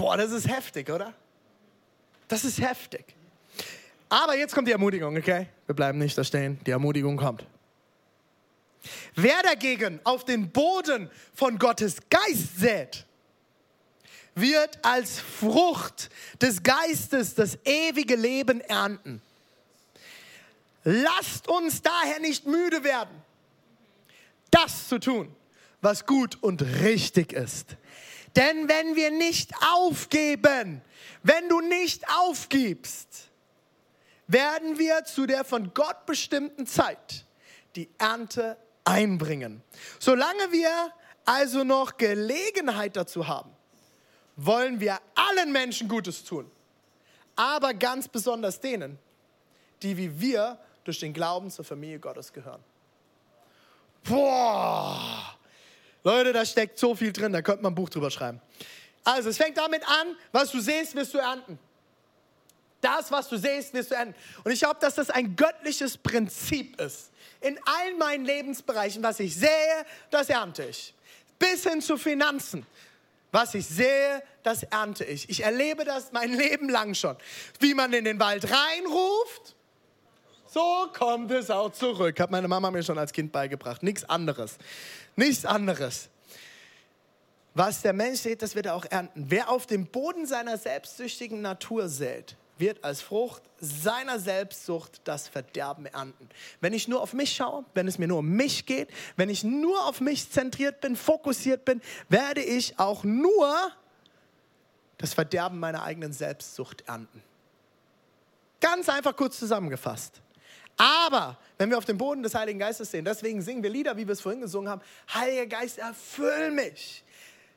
Boah, 0.00 0.16
das 0.16 0.32
ist 0.32 0.48
heftig, 0.48 0.88
oder? 0.88 1.12
Das 2.26 2.42
ist 2.46 2.58
heftig. 2.58 3.04
Aber 4.08 4.34
jetzt 4.34 4.54
kommt 4.54 4.66
die 4.66 4.72
Ermutigung, 4.72 5.14
okay? 5.14 5.46
Wir 5.66 5.74
bleiben 5.74 5.98
nicht 5.98 6.16
da 6.16 6.24
stehen. 6.24 6.58
Die 6.64 6.70
Ermutigung 6.70 7.18
kommt. 7.18 7.44
Wer 9.14 9.42
dagegen 9.42 10.00
auf 10.04 10.24
den 10.24 10.50
Boden 10.50 11.10
von 11.34 11.58
Gottes 11.58 11.98
Geist 12.08 12.58
sät, 12.58 13.04
wird 14.34 14.78
als 14.82 15.20
Frucht 15.20 16.08
des 16.40 16.62
Geistes 16.62 17.34
das 17.34 17.58
ewige 17.66 18.16
Leben 18.16 18.62
ernten. 18.62 19.20
Lasst 20.82 21.46
uns 21.46 21.82
daher 21.82 22.20
nicht 22.20 22.46
müde 22.46 22.84
werden, 22.84 23.22
das 24.50 24.88
zu 24.88 24.98
tun, 24.98 25.36
was 25.82 26.06
gut 26.06 26.38
und 26.40 26.62
richtig 26.62 27.34
ist. 27.34 27.76
Denn 28.36 28.68
wenn 28.68 28.96
wir 28.96 29.10
nicht 29.10 29.52
aufgeben, 29.72 30.82
wenn 31.22 31.48
du 31.48 31.60
nicht 31.60 32.04
aufgibst, 32.08 33.28
werden 34.26 34.78
wir 34.78 35.04
zu 35.04 35.26
der 35.26 35.44
von 35.44 35.74
Gott 35.74 36.06
bestimmten 36.06 36.66
Zeit 36.66 37.24
die 37.74 37.88
Ernte 37.98 38.56
einbringen. 38.84 39.62
Solange 39.98 40.52
wir 40.52 40.92
also 41.24 41.64
noch 41.64 41.96
Gelegenheit 41.96 42.96
dazu 42.96 43.26
haben, 43.26 43.50
wollen 44.36 44.80
wir 44.80 44.98
allen 45.14 45.52
Menschen 45.52 45.88
Gutes 45.88 46.24
tun, 46.24 46.50
aber 47.36 47.74
ganz 47.74 48.08
besonders 48.08 48.60
denen, 48.60 48.98
die 49.82 49.96
wie 49.96 50.20
wir 50.20 50.58
durch 50.84 51.00
den 51.00 51.12
Glauben 51.12 51.50
zur 51.50 51.64
Familie 51.64 51.98
Gottes 51.98 52.32
gehören. 52.32 52.62
Boah, 54.04 55.36
Leute, 56.02 56.32
da 56.32 56.44
steckt 56.44 56.78
so 56.78 56.94
viel 56.94 57.12
drin, 57.12 57.32
da 57.32 57.42
könnte 57.42 57.62
man 57.62 57.72
ein 57.72 57.74
Buch 57.74 57.90
drüber 57.90 58.10
schreiben. 58.10 58.40
Also, 59.04 59.30
es 59.30 59.36
fängt 59.36 59.56
damit 59.56 59.86
an, 59.88 60.16
was 60.32 60.50
du 60.50 60.60
siehst, 60.60 60.94
wirst 60.94 61.14
du 61.14 61.18
ernten. 61.18 61.58
Das, 62.80 63.10
was 63.10 63.28
du 63.28 63.36
siehst, 63.36 63.74
wirst 63.74 63.90
du 63.90 63.94
ernten. 63.94 64.14
Und 64.42 64.52
ich 64.52 64.60
glaube, 64.60 64.78
dass 64.80 64.94
das 64.94 65.10
ein 65.10 65.36
göttliches 65.36 65.98
Prinzip 65.98 66.80
ist. 66.80 67.10
In 67.40 67.58
allen 67.64 67.98
meinen 67.98 68.24
Lebensbereichen, 68.24 69.02
was 69.02 69.20
ich 69.20 69.34
sehe, 69.34 69.84
das 70.10 70.28
ernte 70.28 70.64
ich. 70.64 70.94
Bis 71.38 71.64
hin 71.64 71.80
zu 71.80 71.96
Finanzen. 71.96 72.66
Was 73.32 73.54
ich 73.54 73.66
sehe, 73.66 74.22
das 74.42 74.62
ernte 74.64 75.04
ich. 75.04 75.28
Ich 75.28 75.42
erlebe 75.42 75.84
das 75.84 76.12
mein 76.12 76.32
Leben 76.32 76.68
lang 76.68 76.94
schon. 76.94 77.16
Wie 77.60 77.74
man 77.74 77.92
in 77.92 78.04
den 78.04 78.18
Wald 78.18 78.44
reinruft, 78.50 79.54
so 80.46 80.88
kommt 80.92 81.30
es 81.30 81.48
auch 81.48 81.70
zurück. 81.70 82.18
Hat 82.18 82.30
meine 82.32 82.48
Mama 82.48 82.70
mir 82.72 82.82
schon 82.82 82.98
als 82.98 83.12
Kind 83.12 83.30
beigebracht. 83.30 83.84
Nichts 83.84 84.02
anderes. 84.04 84.58
Nichts 85.16 85.44
anderes. 85.44 86.08
Was 87.54 87.82
der 87.82 87.92
Mensch 87.92 88.20
sät, 88.20 88.42
das 88.42 88.54
wird 88.54 88.66
er 88.66 88.74
auch 88.74 88.84
ernten. 88.84 89.26
Wer 89.28 89.50
auf 89.50 89.66
dem 89.66 89.86
Boden 89.86 90.26
seiner 90.26 90.56
selbstsüchtigen 90.56 91.40
Natur 91.40 91.88
sät, 91.88 92.36
wird 92.58 92.84
als 92.84 93.00
Frucht 93.00 93.42
seiner 93.58 94.20
Selbstsucht 94.20 95.00
das 95.04 95.26
Verderben 95.28 95.86
ernten. 95.86 96.28
Wenn 96.60 96.72
ich 96.72 96.86
nur 96.86 97.00
auf 97.00 97.12
mich 97.12 97.34
schaue, 97.34 97.64
wenn 97.74 97.88
es 97.88 97.98
mir 97.98 98.06
nur 98.06 98.18
um 98.18 98.28
mich 98.28 98.66
geht, 98.66 98.88
wenn 99.16 99.30
ich 99.30 99.42
nur 99.42 99.86
auf 99.86 100.00
mich 100.00 100.30
zentriert 100.30 100.80
bin, 100.80 100.94
fokussiert 100.94 101.64
bin, 101.64 101.80
werde 102.08 102.42
ich 102.42 102.78
auch 102.78 103.02
nur 103.02 103.72
das 104.98 105.14
Verderben 105.14 105.58
meiner 105.58 105.82
eigenen 105.82 106.12
Selbstsucht 106.12 106.84
ernten. 106.86 107.22
Ganz 108.60 108.88
einfach 108.88 109.16
kurz 109.16 109.38
zusammengefasst. 109.38 110.20
Aber 110.80 111.36
wenn 111.58 111.68
wir 111.68 111.76
auf 111.76 111.84
dem 111.84 111.98
Boden 111.98 112.22
des 112.22 112.34
Heiligen 112.34 112.58
Geistes 112.58 112.90
sehen, 112.90 113.04
deswegen 113.04 113.42
singen 113.42 113.62
wir 113.62 113.68
Lieder, 113.68 113.98
wie 113.98 114.06
wir 114.06 114.14
es 114.14 114.22
vorhin 114.22 114.40
gesungen 114.40 114.70
haben, 114.70 114.80
Heiliger 115.12 115.44
Geist, 115.44 115.76
erfüll 115.76 116.52
mich. 116.52 117.04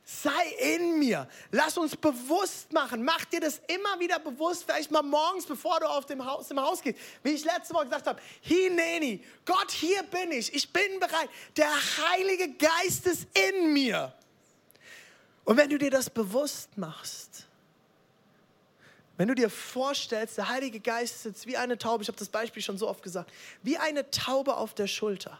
Sei 0.04 0.74
in 0.76 0.98
mir. 0.98 1.26
Lass 1.50 1.78
uns 1.78 1.96
bewusst 1.96 2.70
machen. 2.74 3.02
Mach 3.02 3.24
dir 3.24 3.40
das 3.40 3.62
immer 3.66 3.98
wieder 3.98 4.18
bewusst, 4.18 4.64
vielleicht 4.64 4.90
mal 4.90 5.02
morgens, 5.02 5.46
bevor 5.46 5.80
du 5.80 5.86
auf 5.86 6.04
dem 6.04 6.22
Haus, 6.22 6.50
im 6.50 6.60
Haus 6.60 6.82
gehst. 6.82 6.98
Wie 7.22 7.30
ich 7.30 7.46
letzte 7.46 7.72
Woche 7.72 7.84
gesagt 7.84 8.06
habe, 8.06 8.20
Hineni, 8.42 9.24
Gott, 9.46 9.70
hier 9.70 10.02
bin 10.02 10.30
ich. 10.30 10.52
Ich 10.52 10.70
bin 10.70 11.00
bereit. 11.00 11.30
Der 11.56 11.70
Heilige 12.10 12.52
Geist 12.52 13.06
ist 13.06 13.26
in 13.32 13.72
mir. 13.72 14.12
Und 15.44 15.56
wenn 15.56 15.70
du 15.70 15.78
dir 15.78 15.90
das 15.90 16.10
bewusst 16.10 16.76
machst, 16.76 17.46
Wenn 19.16 19.28
du 19.28 19.34
dir 19.34 19.48
vorstellst, 19.48 20.38
der 20.38 20.48
Heilige 20.48 20.80
Geist 20.80 21.22
sitzt 21.22 21.46
wie 21.46 21.56
eine 21.56 21.78
Taube, 21.78 22.02
ich 22.02 22.08
habe 22.08 22.18
das 22.18 22.28
Beispiel 22.28 22.62
schon 22.62 22.78
so 22.78 22.88
oft 22.88 23.02
gesagt, 23.02 23.32
wie 23.62 23.76
eine 23.78 24.10
Taube 24.10 24.56
auf 24.56 24.74
der 24.74 24.86
Schulter, 24.86 25.38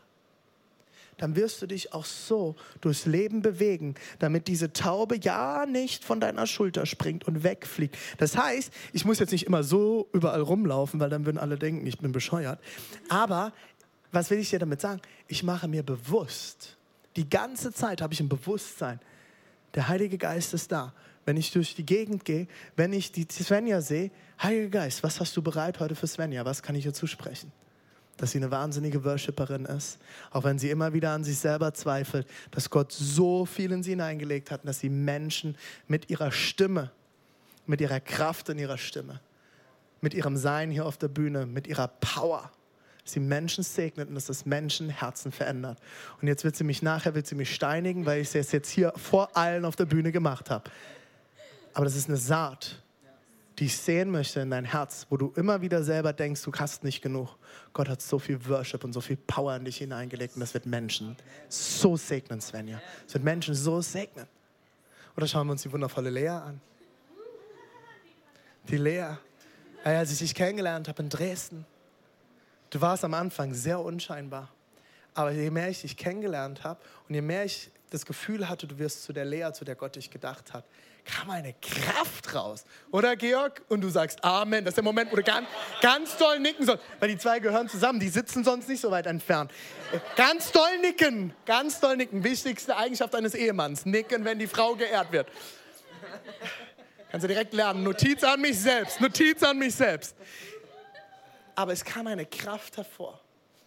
dann 1.17 1.37
wirst 1.37 1.63
du 1.63 1.67
dich 1.67 1.93
auch 1.93 2.05
so 2.05 2.57
durchs 2.81 3.07
Leben 3.07 3.43
bewegen, 3.43 3.95
damit 4.19 4.49
diese 4.49 4.73
Taube 4.73 5.17
ja 5.21 5.65
nicht 5.67 6.05
von 6.05 6.21
deiner 6.21 6.47
Schulter 6.47 6.87
springt 6.87 7.25
und 7.27 7.45
wegfliegt. 7.45 7.97
Das 8.19 8.37
heißt, 8.37 8.73
ich 8.93 9.05
muss 9.05 9.19
jetzt 9.19 9.31
nicht 9.31 9.47
immer 9.47 9.63
so 9.63 10.09
überall 10.13 10.41
rumlaufen, 10.41 11.01
weil 11.01 11.11
dann 11.11 11.27
würden 11.27 11.39
alle 11.39 11.57
denken, 11.57 11.87
ich 11.87 11.99
bin 11.99 12.13
bescheuert. 12.13 12.59
Aber 13.09 13.53
was 14.13 14.31
will 14.31 14.39
ich 14.39 14.51
dir 14.51 14.59
damit 14.59 14.81
sagen? 14.81 15.01
Ich 15.29 15.43
mache 15.43 15.69
mir 15.69 15.83
bewusst, 15.83 16.77
die 17.17 17.29
ganze 17.29 17.73
Zeit 17.73 18.03
habe 18.03 18.13
ich 18.13 18.21
ein 18.21 18.29
Bewusstsein, 18.29 19.01
der 19.75 19.89
Heilige 19.89 20.19
Geist 20.19 20.55
ist 20.55 20.71
da. 20.73 20.93
Wenn 21.25 21.37
ich 21.37 21.53
durch 21.53 21.75
die 21.75 21.87
Gegend 21.87 22.25
gehe, 22.25 22.47
wenn 22.77 22.93
ich 22.93 23.13
die 23.13 23.27
Svenja 23.31 23.81
sehe, 23.81 24.11
Heiliger 24.43 24.81
Geist, 24.81 25.03
was 25.03 25.21
hast 25.21 25.37
du 25.37 25.43
bereit 25.43 25.81
heute 25.81 25.95
für 25.95 26.07
Svenja? 26.07 26.45
Was 26.45 26.63
kann 26.63 26.75
ich 26.75 26.85
ihr 26.85 26.93
zusprechen? 26.93 27.53
Dass 28.17 28.33
sie 28.33 28.39
eine 28.39 28.51
wahnsinnige 28.51 29.05
Worshipperin 29.05 29.65
ist, 29.65 29.99
auch 30.31 30.45
wenn 30.45 30.59
sie 30.59 30.71
immer 30.71 30.93
wieder 30.93 31.11
an 31.11 31.25
sich 31.25 31.39
selber 31.39 31.73
zweifelt, 31.75 32.27
dass 32.51 32.71
Gott 32.71 32.93
so 32.93 33.47
viel 33.47 33.73
in 33.73 33.83
sie 33.83 33.91
hineingelegt 33.91 34.51
hat, 34.51 34.67
dass 34.67 34.81
sie 34.81 34.89
Menschen 34.89 35.57
mit 35.89 36.11
ihrer 36.11 36.31
Stimme, 36.31 36.91
mit 37.67 37.81
ihrer 37.81 38.01
Kraft 38.01 38.49
in 38.51 38.59
ihrer 38.59 38.79
Stimme, 38.79 39.21
mit 40.01 40.15
ihrem 40.15 40.37
Sein 40.37 40.71
hier 40.71 40.87
auf 40.87 40.99
der 40.99 41.09
Bühne, 41.09 41.47
mit 41.47 41.67
ihrer 41.67 41.89
Power, 41.89 42.53
dass 43.03 43.13
sie 43.13 43.21
Menschen 43.21 43.65
segnet 43.65 44.09
und 44.09 44.15
dass 44.15 44.27
das 44.27 44.47
Menschen 44.47 44.91
Herzen 44.91 45.33
verändert. 45.33 45.79
Und 46.21 46.29
jetzt 46.29 46.45
wird 46.45 46.57
sie 46.57 46.65
mich 46.65 46.83
nachher, 46.83 47.15
wird 47.15 47.27
sie 47.27 47.35
mich 47.35 47.55
steinigen, 47.55 48.07
weil 48.07 48.21
ich 48.21 48.35
es 48.35 48.53
jetzt 48.53 48.71
hier 48.71 48.93
vor 48.97 49.37
allen 49.37 49.65
auf 49.65 49.77
der 49.77 49.87
Bühne 49.87 50.13
gemacht 50.13 50.51
habe. 50.51 50.71
Aber 51.75 51.85
das 51.85 51.97
ist 51.97 52.09
eine 52.09 52.17
Saat, 52.17 52.83
die 53.59 53.67
ich 53.67 53.77
sehen 53.77 54.11
möchte 54.11 54.41
in 54.41 54.51
dein 54.51 54.65
Herz, 54.65 55.07
wo 55.11 55.17
du 55.17 55.33
immer 55.37 55.61
wieder 55.61 55.85
selber 55.85 56.13
denkst, 56.13 56.43
du 56.43 56.53
hast 56.53 56.83
nicht 56.83 57.03
genug. 57.03 57.37
Gott 57.73 57.89
hat 57.89 58.01
so 58.01 58.19
viel 58.19 58.49
Worship 58.49 58.83
und 58.83 58.93
so 58.93 59.01
viel 59.01 59.17
Power 59.17 59.55
in 59.57 59.65
dich 59.65 59.79
hineingelegt 59.79 60.35
und 60.35 60.41
das 60.41 60.55
wird 60.55 60.67
Menschen 60.67 61.17
so 61.49 61.97
segnen, 61.97 62.41
Svenja. 62.41 62.81
Es 63.07 63.15
wird 63.15 63.25
Menschen 63.25 63.55
so 63.55 63.81
segnen. 63.81 64.27
Oder 65.17 65.27
schauen 65.27 65.47
wir 65.47 65.53
uns 65.53 65.63
die 65.63 65.73
wundervolle 65.73 66.11
Lea 66.11 66.29
an. 66.29 66.61
Die 68.69 68.79
Lea, 68.79 69.17
als 69.85 70.11
ich 70.13 70.19
dich 70.19 70.35
kennengelernt 70.35 70.89
habe 70.89 71.03
in 71.03 71.09
Dresden, 71.09 71.67
Du 72.75 72.81
warst 72.81 73.05
am 73.05 73.15
Anfang 73.15 73.55
sehr 73.55 73.79
unscheinbar. 73.79 74.49
Aber 75.15 75.31
je 75.31 75.49
mehr 75.49 75.69
ich 75.69 75.83
dich 75.83 75.97
kennengelernt 75.97 76.65
habe 76.65 76.81
und 77.09 77.15
je 77.15 77.21
mehr 77.21 77.45
ich 77.45 77.71
das 77.95 78.07
Gefühl 78.07 78.49
hatte, 78.49 78.67
du 78.67 78.79
wirst 78.79 79.05
zu 79.05 79.13
der 79.13 79.25
Lea, 79.25 79.53
zu 79.53 79.65
der 79.65 79.75
Gott 79.75 79.97
dich 79.97 80.11
gedacht 80.11 80.53
hat, 80.53 80.65
kam 81.05 81.31
eine 81.31 81.55
Kraft 81.55 82.35
raus. 82.35 82.65
Oder 82.91 83.17
Georg? 83.17 83.63
Und 83.69 83.83
du 83.83 83.89
sagst 83.89 84.25
Amen. 84.25 84.65
Das 84.65 84.73
ist 84.73 84.77
der 84.77 84.85
Moment, 84.85 85.13
wo 85.13 85.17
du 85.17 85.23
ganz, 85.23 85.47
ganz 85.81 86.17
doll 86.17 86.39
nicken 86.41 86.67
sollst. 86.67 86.83
Weil 86.99 87.09
die 87.09 87.19
zwei 87.19 87.41
gehören 87.41 87.69
zusammen, 87.69 88.01
die 88.01 88.09
sitzen 88.09 88.45
sonst 88.45 88.69
nicht 88.69 88.81
so 88.81 88.91
weit 88.91 89.07
entfernt. 89.07 89.51
Ganz 90.17 90.51
doll 90.53 90.79
nicken, 90.81 91.35
ganz 91.47 91.81
doll 91.81 91.97
nicken. 91.97 92.25
Wichtigste 92.25 92.77
Eigenschaft 92.77 93.15
eines 93.15 93.35
Ehemanns. 93.35 93.87
Nicken, 93.87 94.25
wenn 94.25 94.39
die 94.39 94.47
Frau 94.47 94.75
geehrt 94.75 95.13
wird. 95.13 95.29
Kannst 97.11 97.25
du 97.25 97.29
direkt 97.29 97.55
lernen. 97.55 97.83
Notiz 97.83 98.25
an 98.25 98.41
mich 98.41 98.59
selbst. 98.59 99.01
Notiz 99.01 99.43
an 99.43 99.59
mich 99.59 99.75
selbst 99.75 100.17
aber 101.55 101.73
es 101.73 101.85
kam 101.85 102.07
eine 102.07 102.27
Kraft 102.27 102.77
hervor. 102.77 103.21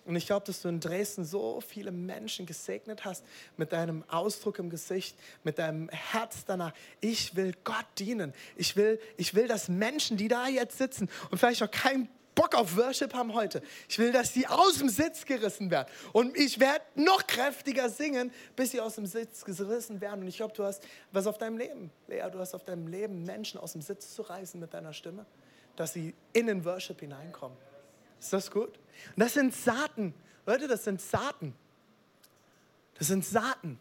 Und 0.07 0.15
ich 0.15 0.25
glaube, 0.25 0.45
dass 0.45 0.61
du 0.61 0.69
in 0.69 0.79
Dresden 0.79 1.25
so 1.25 1.59
viele 1.59 1.91
Menschen 1.91 2.45
gesegnet 2.45 3.03
hast 3.03 3.25
mit 3.57 3.73
deinem 3.73 4.05
Ausdruck 4.07 4.57
im 4.57 4.69
Gesicht, 4.69 5.17
mit 5.43 5.59
deinem 5.59 5.89
Herz 5.89 6.45
danach. 6.45 6.73
Ich 7.01 7.35
will 7.35 7.53
Gott 7.65 7.85
dienen. 7.99 8.33
Ich 8.55 8.77
will, 8.77 9.01
ich 9.17 9.35
will, 9.35 9.49
dass 9.49 9.67
Menschen, 9.67 10.15
die 10.15 10.29
da 10.29 10.47
jetzt 10.47 10.77
sitzen 10.77 11.09
und 11.29 11.39
vielleicht 11.39 11.61
auch 11.61 11.69
keinen 11.69 12.07
Bock 12.35 12.55
auf 12.55 12.77
Worship 12.77 13.15
haben 13.15 13.33
heute, 13.33 13.61
ich 13.89 13.99
will, 13.99 14.13
dass 14.13 14.33
sie 14.33 14.47
aus 14.47 14.77
dem 14.77 14.87
Sitz 14.87 15.25
gerissen 15.25 15.71
werden. 15.71 15.89
Und 16.13 16.37
ich 16.37 16.59
werde 16.59 16.85
noch 16.95 17.27
kräftiger 17.27 17.89
singen, 17.89 18.31
bis 18.55 18.71
sie 18.71 18.79
aus 18.79 18.95
dem 18.95 19.07
Sitz 19.07 19.43
gerissen 19.43 19.99
werden. 19.99 20.21
Und 20.21 20.27
ich 20.27 20.37
glaube, 20.37 20.53
du 20.53 20.63
hast 20.63 20.83
was 21.11 21.27
auf 21.27 21.37
deinem 21.37 21.57
Leben, 21.57 21.91
Lea, 22.07 22.23
du 22.31 22.39
hast 22.39 22.53
auf 22.53 22.63
deinem 22.63 22.87
Leben 22.87 23.23
Menschen 23.23 23.59
aus 23.59 23.73
dem 23.73 23.81
Sitz 23.81 24.13
zu 24.13 24.21
reißen 24.21 24.57
mit 24.57 24.73
deiner 24.73 24.93
Stimme, 24.93 25.25
dass 25.75 25.93
sie 25.93 26.13
in 26.31 26.47
den 26.47 26.63
Worship 26.63 26.99
hineinkommen. 27.01 27.57
Ist 28.19 28.33
das 28.33 28.51
gut? 28.51 28.77
Und 29.15 29.17
das 29.17 29.33
sind 29.33 29.53
Saaten. 29.53 30.13
Leute, 30.45 30.67
das 30.67 30.83
sind 30.83 31.01
Saaten. 31.01 31.53
Das 32.95 33.07
sind 33.07 33.23
Saaten, 33.23 33.79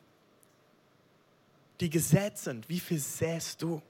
die 1.81 1.89
gesät 1.89 2.37
sind. 2.39 2.69
Wie 2.69 2.81
viel 2.81 2.99
säst 2.99 3.63
du? 3.63 3.81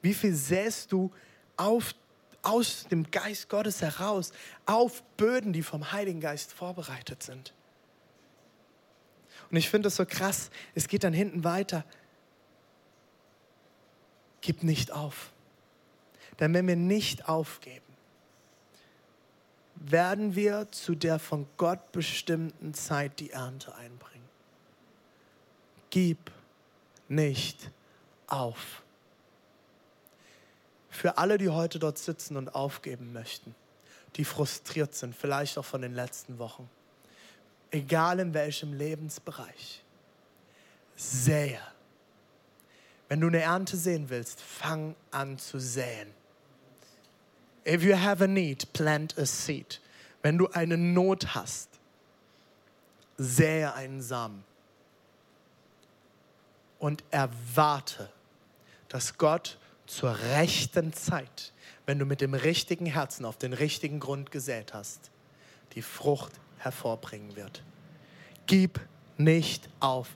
Wie 0.00 0.14
viel 0.14 0.34
säst 0.34 0.92
du 0.92 1.10
auf, 1.56 1.94
aus 2.42 2.86
dem 2.90 3.10
Geist 3.10 3.48
Gottes 3.48 3.82
heraus 3.82 4.32
auf 4.64 5.02
Böden, 5.16 5.52
die 5.52 5.62
vom 5.62 5.92
Heiligen 5.92 6.20
Geist 6.20 6.52
vorbereitet 6.52 7.22
sind? 7.22 7.52
Und 9.50 9.56
ich 9.56 9.68
finde 9.68 9.86
das 9.86 9.96
so 9.96 10.06
krass. 10.06 10.50
Es 10.74 10.88
geht 10.88 11.04
dann 11.04 11.12
hinten 11.12 11.44
weiter. 11.44 11.84
Gib 14.40 14.62
nicht 14.62 14.92
auf. 14.92 15.32
Denn 16.40 16.52
wenn 16.54 16.66
wir 16.66 16.76
nicht 16.76 17.28
aufgeben, 17.28 17.85
werden 19.76 20.34
wir 20.34 20.70
zu 20.72 20.94
der 20.94 21.18
von 21.18 21.46
Gott 21.56 21.92
bestimmten 21.92 22.74
Zeit 22.74 23.20
die 23.20 23.30
Ernte 23.30 23.74
einbringen. 23.74 24.28
Gib 25.90 26.30
nicht 27.08 27.70
auf. 28.26 28.82
Für 30.90 31.18
alle, 31.18 31.38
die 31.38 31.50
heute 31.50 31.78
dort 31.78 31.98
sitzen 31.98 32.36
und 32.36 32.54
aufgeben 32.54 33.12
möchten, 33.12 33.54
die 34.16 34.24
frustriert 34.24 34.94
sind, 34.94 35.14
vielleicht 35.14 35.58
auch 35.58 35.64
von 35.64 35.82
den 35.82 35.94
letzten 35.94 36.38
Wochen, 36.38 36.68
egal 37.70 38.18
in 38.18 38.32
welchem 38.34 38.72
Lebensbereich, 38.72 39.84
sähe. 40.96 41.60
Wenn 43.08 43.20
du 43.20 43.28
eine 43.28 43.40
Ernte 43.40 43.76
sehen 43.76 44.08
willst, 44.08 44.40
fang 44.40 44.96
an 45.10 45.38
zu 45.38 45.60
säen. 45.60 46.12
If 47.66 47.82
you 47.82 47.96
have 47.96 48.22
a 48.22 48.28
need, 48.28 48.72
plant 48.72 49.18
a 49.18 49.26
seed. 49.26 49.80
Wenn 50.22 50.38
du 50.38 50.48
eine 50.48 50.76
Not 50.76 51.34
hast, 51.34 51.68
sähe 53.18 53.74
einen 53.74 54.02
Samen 54.02 54.44
und 56.78 57.02
erwarte, 57.10 58.10
dass 58.88 59.18
Gott 59.18 59.58
zur 59.86 60.16
rechten 60.18 60.92
Zeit, 60.92 61.52
wenn 61.86 61.98
du 61.98 62.04
mit 62.04 62.20
dem 62.20 62.34
richtigen 62.34 62.86
Herzen 62.86 63.24
auf 63.24 63.36
den 63.36 63.52
richtigen 63.52 64.00
Grund 64.00 64.30
gesät 64.30 64.74
hast, 64.74 65.10
die 65.74 65.82
Frucht 65.82 66.32
hervorbringen 66.58 67.36
wird. 67.36 67.62
Gib 68.46 68.80
nicht 69.16 69.68
auf. 69.80 70.08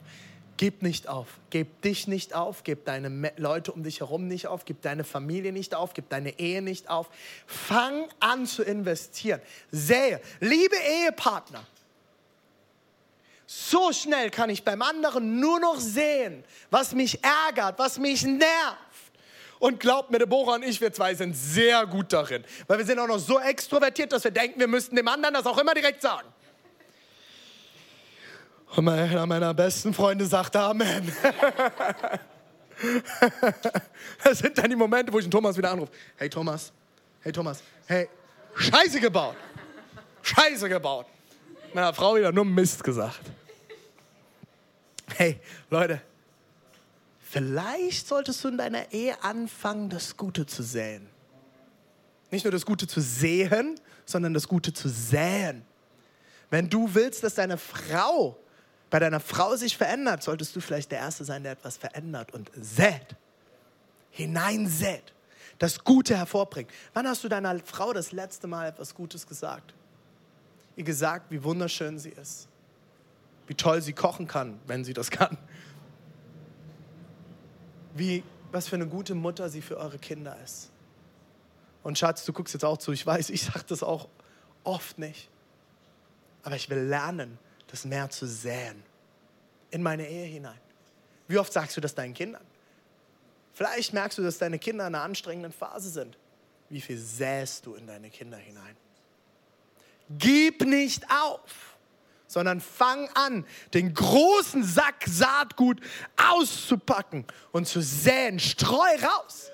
Gib 0.61 0.83
nicht 0.83 1.07
auf. 1.07 1.27
Gib 1.49 1.81
dich 1.81 2.05
nicht 2.05 2.35
auf. 2.35 2.63
Gib 2.63 2.85
deine 2.85 3.33
Leute 3.37 3.71
um 3.71 3.81
dich 3.81 4.01
herum 4.01 4.27
nicht 4.27 4.45
auf. 4.45 4.63
Gib 4.63 4.83
deine 4.83 5.03
Familie 5.03 5.51
nicht 5.51 5.73
auf. 5.73 5.95
Gib 5.95 6.07
deine 6.09 6.37
Ehe 6.37 6.61
nicht 6.61 6.87
auf. 6.87 7.09
Fang 7.47 8.07
an 8.19 8.45
zu 8.45 8.61
investieren. 8.61 9.41
Sähe. 9.71 10.21
Liebe 10.39 10.75
Ehepartner. 10.75 11.65
So 13.47 13.91
schnell 13.91 14.29
kann 14.29 14.51
ich 14.51 14.63
beim 14.63 14.83
anderen 14.83 15.39
nur 15.39 15.59
noch 15.59 15.79
sehen, 15.79 16.43
was 16.69 16.93
mich 16.93 17.23
ärgert, 17.23 17.79
was 17.79 17.97
mich 17.97 18.21
nervt. 18.21 18.45
Und 19.57 19.79
glaubt 19.79 20.11
mir, 20.11 20.19
Deborah 20.19 20.53
und 20.53 20.63
ich, 20.63 20.79
wir 20.79 20.93
zwei 20.93 21.15
sind 21.15 21.33
sehr 21.33 21.87
gut 21.87 22.13
darin. 22.13 22.45
Weil 22.67 22.77
wir 22.77 22.85
sind 22.85 22.99
auch 22.99 23.07
noch 23.07 23.17
so 23.17 23.39
extrovertiert, 23.39 24.11
dass 24.11 24.23
wir 24.25 24.31
denken, 24.31 24.59
wir 24.59 24.67
müssten 24.67 24.95
dem 24.95 25.07
anderen 25.07 25.33
das 25.33 25.47
auch 25.47 25.57
immer 25.57 25.73
direkt 25.73 26.03
sagen. 26.03 26.31
Und 28.75 28.87
einer 28.87 29.25
meiner 29.25 29.53
besten 29.53 29.93
Freunde 29.93 30.25
sagt 30.25 30.55
Amen. 30.55 31.11
das 34.23 34.39
sind 34.39 34.57
dann 34.57 34.69
die 34.69 34.75
Momente, 34.75 35.11
wo 35.11 35.19
ich 35.19 35.25
den 35.25 35.31
Thomas 35.31 35.57
wieder 35.57 35.71
anrufe. 35.71 35.91
Hey 36.15 36.29
Thomas, 36.29 36.71
hey 37.21 37.31
Thomas, 37.31 37.61
hey, 37.85 38.07
Scheiße 38.55 38.99
gebaut. 38.99 39.35
Scheiße 40.21 40.69
gebaut. 40.69 41.05
Meiner 41.73 41.93
Frau 41.93 42.15
wieder 42.15 42.31
nur 42.31 42.45
Mist 42.45 42.83
gesagt. 42.83 43.19
Hey, 45.15 45.39
Leute, 45.69 46.01
vielleicht 47.19 48.07
solltest 48.07 48.43
du 48.43 48.49
in 48.49 48.57
deiner 48.57 48.91
Ehe 48.91 49.21
anfangen, 49.23 49.89
das 49.89 50.15
Gute 50.15 50.45
zu 50.45 50.63
säen. 50.63 51.07
Nicht 52.29 52.45
nur 52.45 52.51
das 52.51 52.65
Gute 52.65 52.87
zu 52.87 53.01
sehen, 53.01 53.79
sondern 54.05 54.33
das 54.33 54.47
Gute 54.47 54.73
zu 54.73 54.87
säen. 54.87 55.65
Wenn 56.49 56.69
du 56.69 56.93
willst, 56.93 57.23
dass 57.23 57.35
deine 57.35 57.57
Frau 57.57 58.37
bei 58.91 58.99
deiner 58.99 59.21
Frau 59.21 59.55
sich 59.55 59.77
verändert, 59.77 60.21
solltest 60.21 60.55
du 60.55 60.59
vielleicht 60.59 60.91
der 60.91 60.99
Erste 60.99 61.23
sein, 61.23 61.43
der 61.43 61.53
etwas 61.53 61.77
verändert 61.77 62.33
und 62.33 62.51
sät, 62.53 63.15
hineinsät, 64.11 65.13
das 65.57 65.83
Gute 65.83 66.17
hervorbringt. 66.17 66.69
Wann 66.93 67.07
hast 67.07 67.23
du 67.23 67.29
deiner 67.29 67.57
Frau 67.59 67.93
das 67.93 68.11
letzte 68.11 68.47
Mal 68.47 68.67
etwas 68.67 68.93
Gutes 68.93 69.25
gesagt? 69.25 69.73
Ihr 70.75 70.83
gesagt, 70.83 71.31
wie 71.31 71.41
wunderschön 71.41 71.99
sie 71.99 72.09
ist, 72.09 72.49
wie 73.47 73.55
toll 73.55 73.81
sie 73.81 73.93
kochen 73.93 74.27
kann, 74.27 74.59
wenn 74.67 74.83
sie 74.83 74.93
das 74.93 75.09
kann, 75.09 75.37
wie, 77.93 78.23
was 78.51 78.67
für 78.67 78.75
eine 78.75 78.87
gute 78.87 79.15
Mutter 79.15 79.49
sie 79.49 79.61
für 79.61 79.77
eure 79.77 79.99
Kinder 79.99 80.37
ist. 80.43 80.69
Und 81.81 81.97
Schatz, 81.97 82.25
du 82.25 82.33
guckst 82.33 82.53
jetzt 82.53 82.65
auch 82.65 82.77
zu, 82.77 82.91
ich 82.91 83.05
weiß, 83.05 83.29
ich 83.29 83.43
sage 83.43 83.63
das 83.67 83.83
auch 83.83 84.09
oft 84.65 84.99
nicht. 84.99 85.29
Aber 86.43 86.55
ich 86.55 86.69
will 86.69 86.79
lernen, 86.79 87.39
das 87.71 87.85
mehr 87.85 88.09
zu 88.09 88.27
säen. 88.27 88.83
In 89.71 89.81
meine 89.81 90.07
Ehe 90.07 90.25
hinein. 90.25 90.59
Wie 91.27 91.37
oft 91.37 91.51
sagst 91.53 91.77
du 91.77 91.81
das 91.81 91.95
deinen 91.95 92.13
Kindern? 92.13 92.45
Vielleicht 93.53 93.93
merkst 93.93 94.17
du, 94.17 94.21
dass 94.21 94.37
deine 94.37 94.59
Kinder 94.59 94.87
in 94.87 94.95
einer 94.95 95.03
anstrengenden 95.03 95.53
Phase 95.53 95.89
sind. 95.89 96.17
Wie 96.69 96.81
viel 96.81 96.97
säst 96.97 97.65
du 97.65 97.75
in 97.75 97.87
deine 97.87 98.09
Kinder 98.09 98.37
hinein? 98.37 98.75
Gib 100.09 100.61
nicht 100.61 101.05
auf, 101.09 101.77
sondern 102.27 102.59
fang 102.59 103.09
an, 103.13 103.45
den 103.73 103.93
großen 103.93 104.63
Sack 104.63 105.05
Saatgut 105.07 105.79
auszupacken 106.17 107.25
und 107.51 107.67
zu 107.67 107.81
säen. 107.81 108.39
Streu 108.39 108.95
raus. 109.01 109.51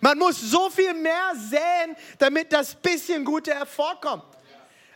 Man 0.00 0.18
muss 0.18 0.40
so 0.40 0.70
viel 0.70 0.94
mehr 0.94 1.32
säen, 1.50 1.96
damit 2.18 2.52
das 2.52 2.74
bisschen 2.74 3.24
Gute 3.24 3.54
hervorkommt. 3.54 4.35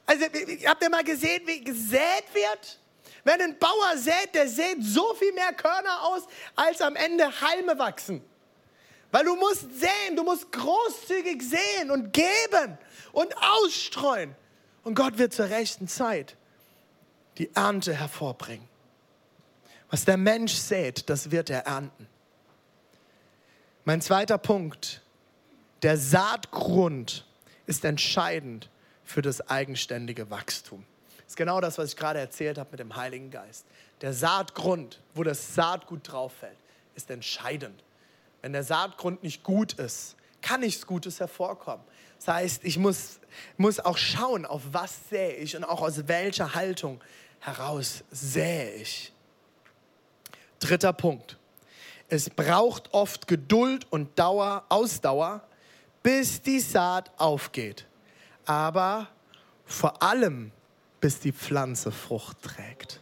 Also, 0.07 0.25
habt 0.67 0.83
ihr 0.83 0.91
mal 0.91 1.05
gesehen, 1.05 1.43
wie 1.47 1.63
gesät 1.63 2.25
wird? 2.33 2.79
Wenn 3.25 3.41
ein 3.41 3.59
Bauer 3.59 3.97
sät, 3.97 4.35
der 4.35 4.49
sät 4.49 4.79
so 4.81 5.15
viel 5.15 5.33
mehr 5.33 5.53
Körner 5.53 6.03
aus, 6.05 6.23
als 6.57 6.81
am 6.81 6.97
Ende 6.97 7.25
Halme 7.41 7.79
wachsen. 7.79 8.25
Weil 9.11 9.25
du 9.25 9.37
musst 9.37 9.67
säen, 9.79 10.17
du 10.17 10.23
musst 10.23 10.51
großzügig 10.53 11.43
säen 11.43 11.91
und 11.91 12.13
geben 12.13 12.79
und 13.13 13.35
ausstreuen. 13.37 14.35
Und 14.85 14.95
Gott 14.95 15.19
wird 15.19 15.35
zur 15.35 15.51
rechten 15.51 15.89
Zeit 15.89 16.37
die 17.39 17.55
Ernte 17.55 17.95
hervorbringen. 17.95 18.69
Was 19.91 20.05
der 20.05 20.17
Mensch 20.17 20.55
sät, 20.55 21.11
das 21.11 21.31
wird 21.31 21.51
er 21.51 21.67
ernten. 21.67 22.07
Mein 23.85 24.01
zweiter 24.01 24.39
Punkt, 24.39 25.03
der 25.83 25.97
Saatgrund 25.97 27.27
ist 27.67 27.85
entscheidend 27.85 28.70
für 29.11 29.23
das 29.23 29.49
eigenständige 29.49 30.31
Wachstum. 30.31 30.85
Das 31.19 31.33
ist 31.33 31.37
genau 31.37 31.61
das, 31.61 31.79
was 31.79 31.91
ich 31.91 31.97
gerade 31.97 32.19
erzählt 32.19 32.59
habe 32.59 32.71
mit 32.71 32.81
dem 32.81 32.97
Heiligen 32.97 33.31
Geist. 33.31 33.67
Der 34.01 34.13
Saatgrund, 34.13 35.01
wo 35.15 35.23
das 35.25 35.55
Saatgut 35.55 36.11
drauf 36.11 36.33
fällt, 36.33 36.57
ist 36.95 37.11
entscheidend. 37.11 37.83
Wenn 38.41 38.53
der 38.53 38.65
Saatgrund 38.65 39.23
nicht 39.23 39.43
gut 39.43 39.75
ist, 39.75 40.17
kann 40.43 40.61
nichts 40.61 40.87
Gutes 40.87 41.21
hervorkommen. 41.21 41.85
Das 42.19 42.29
heißt, 42.29 42.65
ich 42.65 42.79
muss, 42.79 43.21
muss 43.57 43.81
auch 43.81 43.99
schauen, 43.99 44.47
auf 44.47 44.63
was 44.73 45.09
sähe 45.11 45.35
ich 45.35 45.57
und 45.57 45.65
auch 45.65 45.83
aus 45.83 46.09
welcher 46.09 46.55
Haltung 46.55 47.01
heraus 47.41 48.05
sähe 48.11 48.75
ich. 48.75 49.13
Dritter 50.61 50.93
Punkt. 50.93 51.37
Es 52.09 52.31
braucht 52.31 52.93
oft 52.93 53.27
Geduld 53.27 53.87
und 53.91 54.19
Dauer, 54.19 54.65
Ausdauer, 54.69 55.43
bis 56.03 56.43
die 56.43 56.61
Saat 56.61 57.11
aufgeht. 57.19 57.87
Aber 58.45 59.09
vor 59.65 60.03
allem, 60.03 60.53
bis 61.01 61.21
die 61.21 61.33
Pflanze 61.33 61.93
Frucht 61.93 62.43
trägt. 62.43 63.01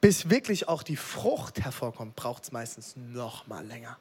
Bis 0.00 0.30
wirklich 0.30 0.68
auch 0.68 0.82
die 0.82 0.96
Frucht 0.96 1.60
hervorkommt, 1.60 2.14
braucht 2.14 2.44
es 2.44 2.52
meistens 2.52 2.94
noch 2.96 3.46
mal 3.46 3.66
länger. 3.66 3.98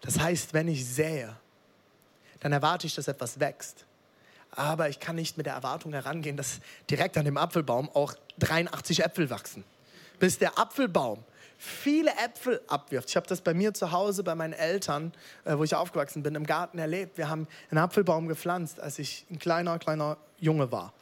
Das 0.00 0.18
heißt, 0.18 0.54
wenn 0.54 0.68
ich 0.68 0.86
sähe, 0.86 1.36
dann 2.40 2.52
erwarte 2.52 2.86
ich, 2.86 2.94
dass 2.94 3.08
etwas 3.08 3.40
wächst. 3.40 3.86
Aber 4.50 4.88
ich 4.88 5.00
kann 5.00 5.16
nicht 5.16 5.36
mit 5.36 5.46
der 5.46 5.54
Erwartung 5.54 5.92
herangehen, 5.92 6.36
dass 6.36 6.60
direkt 6.90 7.16
an 7.16 7.24
dem 7.24 7.36
Apfelbaum 7.36 7.90
auch 7.90 8.14
83 8.38 9.04
Äpfel 9.04 9.30
wachsen. 9.30 9.64
Bis 10.18 10.38
der 10.38 10.58
Apfelbaum 10.58 11.24
viele 11.58 12.10
Äpfel 12.10 12.60
abwirft. 12.68 13.10
Ich 13.10 13.16
habe 13.16 13.26
das 13.26 13.40
bei 13.40 13.54
mir 13.54 13.74
zu 13.74 13.92
Hause, 13.92 14.22
bei 14.22 14.34
meinen 14.34 14.52
Eltern, 14.52 15.12
äh, 15.44 15.56
wo 15.56 15.64
ich 15.64 15.74
aufgewachsen 15.74 16.22
bin, 16.22 16.34
im 16.34 16.46
Garten 16.46 16.78
erlebt. 16.78 17.18
Wir 17.18 17.28
haben 17.28 17.46
einen 17.70 17.78
Apfelbaum 17.78 18.28
gepflanzt, 18.28 18.80
als 18.80 18.98
ich 18.98 19.26
ein 19.30 19.38
kleiner, 19.38 19.78
kleiner 19.78 20.16
Junge 20.38 20.70
war 20.72 20.92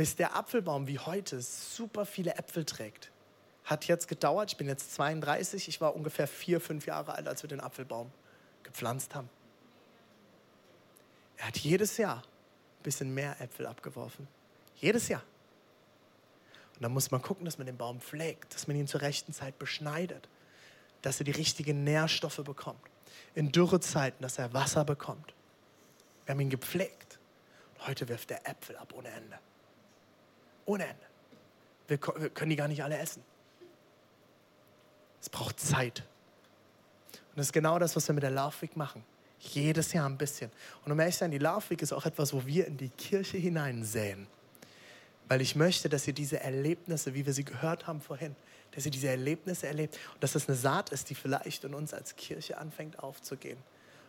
bis 0.00 0.16
der 0.16 0.34
Apfelbaum 0.34 0.86
wie 0.86 0.98
heute 0.98 1.42
super 1.42 2.06
viele 2.06 2.34
Äpfel 2.36 2.64
trägt. 2.64 3.10
Hat 3.66 3.84
jetzt 3.84 4.08
gedauert, 4.08 4.50
ich 4.50 4.56
bin 4.56 4.66
jetzt 4.66 4.94
32, 4.94 5.68
ich 5.68 5.82
war 5.82 5.94
ungefähr 5.94 6.26
vier, 6.26 6.58
fünf 6.58 6.86
Jahre 6.86 7.12
alt, 7.16 7.28
als 7.28 7.42
wir 7.42 7.48
den 7.48 7.60
Apfelbaum 7.60 8.10
gepflanzt 8.62 9.14
haben. 9.14 9.28
Er 11.36 11.48
hat 11.48 11.58
jedes 11.58 11.98
Jahr 11.98 12.16
ein 12.16 12.82
bisschen 12.82 13.12
mehr 13.12 13.38
Äpfel 13.42 13.66
abgeworfen. 13.66 14.26
Jedes 14.76 15.08
Jahr. 15.08 15.22
Und 16.80 16.84
dann 16.84 16.92
muss 16.92 17.10
man 17.10 17.20
gucken, 17.20 17.44
dass 17.44 17.58
man 17.58 17.66
den 17.66 17.76
Baum 17.76 18.00
pflegt, 18.00 18.54
dass 18.54 18.66
man 18.66 18.74
ihn 18.74 18.86
zur 18.86 19.02
rechten 19.02 19.34
Zeit 19.34 19.58
beschneidet, 19.58 20.30
dass 21.02 21.20
er 21.20 21.24
die 21.24 21.30
richtigen 21.30 21.84
Nährstoffe 21.84 22.42
bekommt. 22.42 22.80
In 23.34 23.52
Dürrezeiten, 23.52 24.22
dass 24.22 24.38
er 24.38 24.54
Wasser 24.54 24.86
bekommt. 24.86 25.34
Wir 26.24 26.32
haben 26.32 26.40
ihn 26.40 26.48
gepflegt. 26.48 27.18
Und 27.74 27.86
heute 27.86 28.08
wirft 28.08 28.30
er 28.30 28.48
Äpfel 28.48 28.78
ab 28.78 28.94
ohne 28.96 29.08
Ende. 29.08 29.38
Ohne 30.64 30.84
Ende. 30.84 31.06
Wir, 31.86 32.00
wir 32.16 32.30
können 32.30 32.48
die 32.48 32.56
gar 32.56 32.68
nicht 32.68 32.82
alle 32.82 32.96
essen. 32.96 33.22
Es 35.20 35.28
braucht 35.28 35.60
Zeit. 35.60 36.02
Und 37.12 37.36
das 37.36 37.48
ist 37.48 37.52
genau 37.52 37.78
das, 37.78 37.94
was 37.94 38.08
wir 38.08 38.14
mit 38.14 38.22
der 38.22 38.34
Week 38.34 38.74
machen. 38.74 39.04
Jedes 39.38 39.92
Jahr 39.92 40.08
ein 40.08 40.16
bisschen. 40.16 40.50
Und 40.86 40.92
um 40.92 40.98
ehrlich 40.98 41.14
zu 41.14 41.20
sein, 41.20 41.30
die 41.30 41.42
Week 41.42 41.82
ist 41.82 41.92
auch 41.92 42.06
etwas, 42.06 42.32
wo 42.32 42.46
wir 42.46 42.66
in 42.66 42.78
die 42.78 42.88
Kirche 42.88 43.36
hineinsäen. 43.36 44.28
Weil 45.30 45.42
ich 45.42 45.54
möchte, 45.54 45.88
dass 45.88 46.08
ihr 46.08 46.12
diese 46.12 46.40
Erlebnisse, 46.40 47.14
wie 47.14 47.24
wir 47.24 47.32
sie 47.32 47.44
gehört 47.44 47.86
haben 47.86 48.00
vorhin, 48.00 48.34
dass 48.72 48.84
ihr 48.84 48.90
diese 48.90 49.06
Erlebnisse 49.06 49.68
erlebt 49.68 49.96
und 50.14 50.24
dass 50.24 50.32
das 50.32 50.48
eine 50.48 50.56
Saat 50.56 50.90
ist, 50.90 51.08
die 51.08 51.14
vielleicht 51.14 51.62
in 51.62 51.72
uns 51.72 51.94
als 51.94 52.16
Kirche 52.16 52.58
anfängt 52.58 52.98
aufzugehen. 52.98 53.56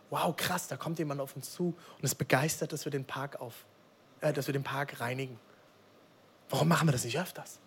Wow, 0.09 0.35
krass, 0.35 0.67
da 0.67 0.77
kommt 0.77 0.97
jemand 0.97 1.21
auf 1.21 1.35
uns 1.35 1.51
zu 1.51 1.75
und 1.97 2.03
ist 2.03 2.15
begeistert, 2.15 2.73
dass 2.73 2.85
wir 2.85 2.91
den 2.91 3.05
Park 3.05 3.39
auf, 3.39 3.53
äh, 4.21 4.33
dass 4.33 4.47
wir 4.47 4.53
den 4.53 4.63
Park 4.63 4.99
reinigen. 4.99 5.39
Warum 6.49 6.67
machen 6.67 6.87
wir 6.87 6.91
das 6.91 7.03
nicht 7.03 7.19
öfters? 7.19 7.59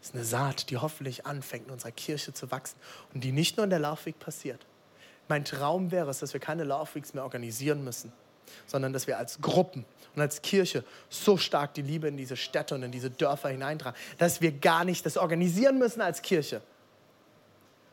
Das 0.00 0.08
ist 0.08 0.14
eine 0.16 0.24
Saat, 0.24 0.68
die 0.70 0.78
hoffentlich 0.78 1.24
anfängt, 1.26 1.68
in 1.68 1.72
unserer 1.72 1.92
Kirche 1.92 2.34
zu 2.34 2.50
wachsen 2.50 2.76
und 3.14 3.22
die 3.22 3.30
nicht 3.30 3.56
nur 3.56 3.62
in 3.62 3.70
der 3.70 3.78
Laufweg 3.78 4.18
passiert. 4.18 4.66
Mein 5.28 5.44
Traum 5.44 5.92
wäre 5.92 6.10
es, 6.10 6.18
dass 6.18 6.32
wir 6.32 6.40
keine 6.40 6.64
Laufwegs 6.64 7.14
mehr 7.14 7.22
organisieren 7.22 7.84
müssen, 7.84 8.12
sondern 8.66 8.92
dass 8.92 9.06
wir 9.06 9.18
als 9.18 9.40
Gruppen 9.40 9.84
und 10.14 10.22
als 10.22 10.42
Kirche 10.42 10.84
so 11.08 11.36
stark 11.36 11.74
die 11.74 11.82
Liebe 11.82 12.08
in 12.08 12.16
diese 12.16 12.36
Städte 12.36 12.74
und 12.74 12.82
in 12.82 12.92
diese 12.92 13.10
Dörfer 13.10 13.48
hineintragen, 13.48 13.98
dass 14.18 14.40
wir 14.40 14.52
gar 14.52 14.84
nicht 14.84 15.06
das 15.06 15.16
organisieren 15.16 15.78
müssen 15.78 16.00
als 16.00 16.22
Kirche, 16.22 16.62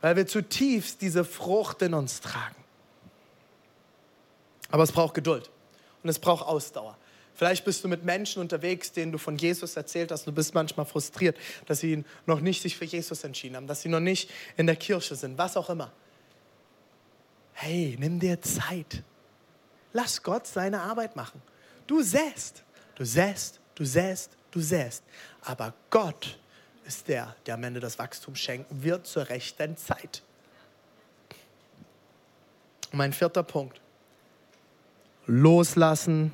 weil 0.01 0.15
wir 0.15 0.27
zutiefst 0.27 1.01
diese 1.01 1.23
Frucht 1.23 1.81
in 1.81 1.93
uns 1.93 2.21
tragen. 2.21 2.55
Aber 4.71 4.83
es 4.83 4.91
braucht 4.91 5.13
Geduld 5.13 5.49
und 6.03 6.09
es 6.09 6.19
braucht 6.19 6.45
Ausdauer. 6.45 6.97
Vielleicht 7.39 7.63
bist 7.63 7.85
du 7.85 7.87
mit 7.87 8.03
Menschen 8.03 8.41
unterwegs, 8.41 8.91
denen 8.91 9.13
du 9.13 9.17
von 9.17 9.37
Jesus 9.37 9.77
erzählt 9.77 10.11
hast. 10.11 10.27
Du 10.27 10.33
bist 10.33 10.53
manchmal 10.53 10.85
frustriert, 10.85 11.37
dass 11.67 11.79
sie 11.79 12.03
noch 12.25 12.41
nicht 12.41 12.61
sich 12.61 12.75
für 12.75 12.83
Jesus 12.83 13.23
entschieden 13.23 13.55
haben, 13.55 13.65
dass 13.65 13.81
sie 13.81 13.87
noch 13.87 14.01
nicht 14.01 14.29
in 14.57 14.67
der 14.67 14.75
Kirche 14.75 15.15
sind, 15.15 15.37
was 15.37 15.55
auch 15.55 15.69
immer. 15.69 15.89
Hey, 17.53 17.95
nimm 17.97 18.19
dir 18.19 18.41
Zeit. 18.41 19.03
Lass 19.93 20.21
Gott 20.21 20.47
seine 20.47 20.81
Arbeit 20.81 21.15
machen. 21.15 21.41
Du 21.87 22.01
säst, 22.01 22.63
du 22.95 23.05
säst, 23.05 23.59
du 23.75 23.85
säst, 23.85 24.31
du 24.51 24.59
säst. 24.59 25.03
Aber 25.41 25.73
Gott 25.89 26.39
ist 26.85 27.07
der, 27.07 27.35
der 27.45 27.55
am 27.55 27.63
Ende 27.63 27.79
das 27.79 27.97
Wachstum 27.99 28.35
schenken 28.35 28.83
wird 28.83 29.07
zur 29.07 29.29
rechten 29.29 29.77
Zeit. 29.77 30.23
Mein 32.91 33.13
vierter 33.13 33.43
Punkt. 33.43 33.79
Loslassen 35.27 36.31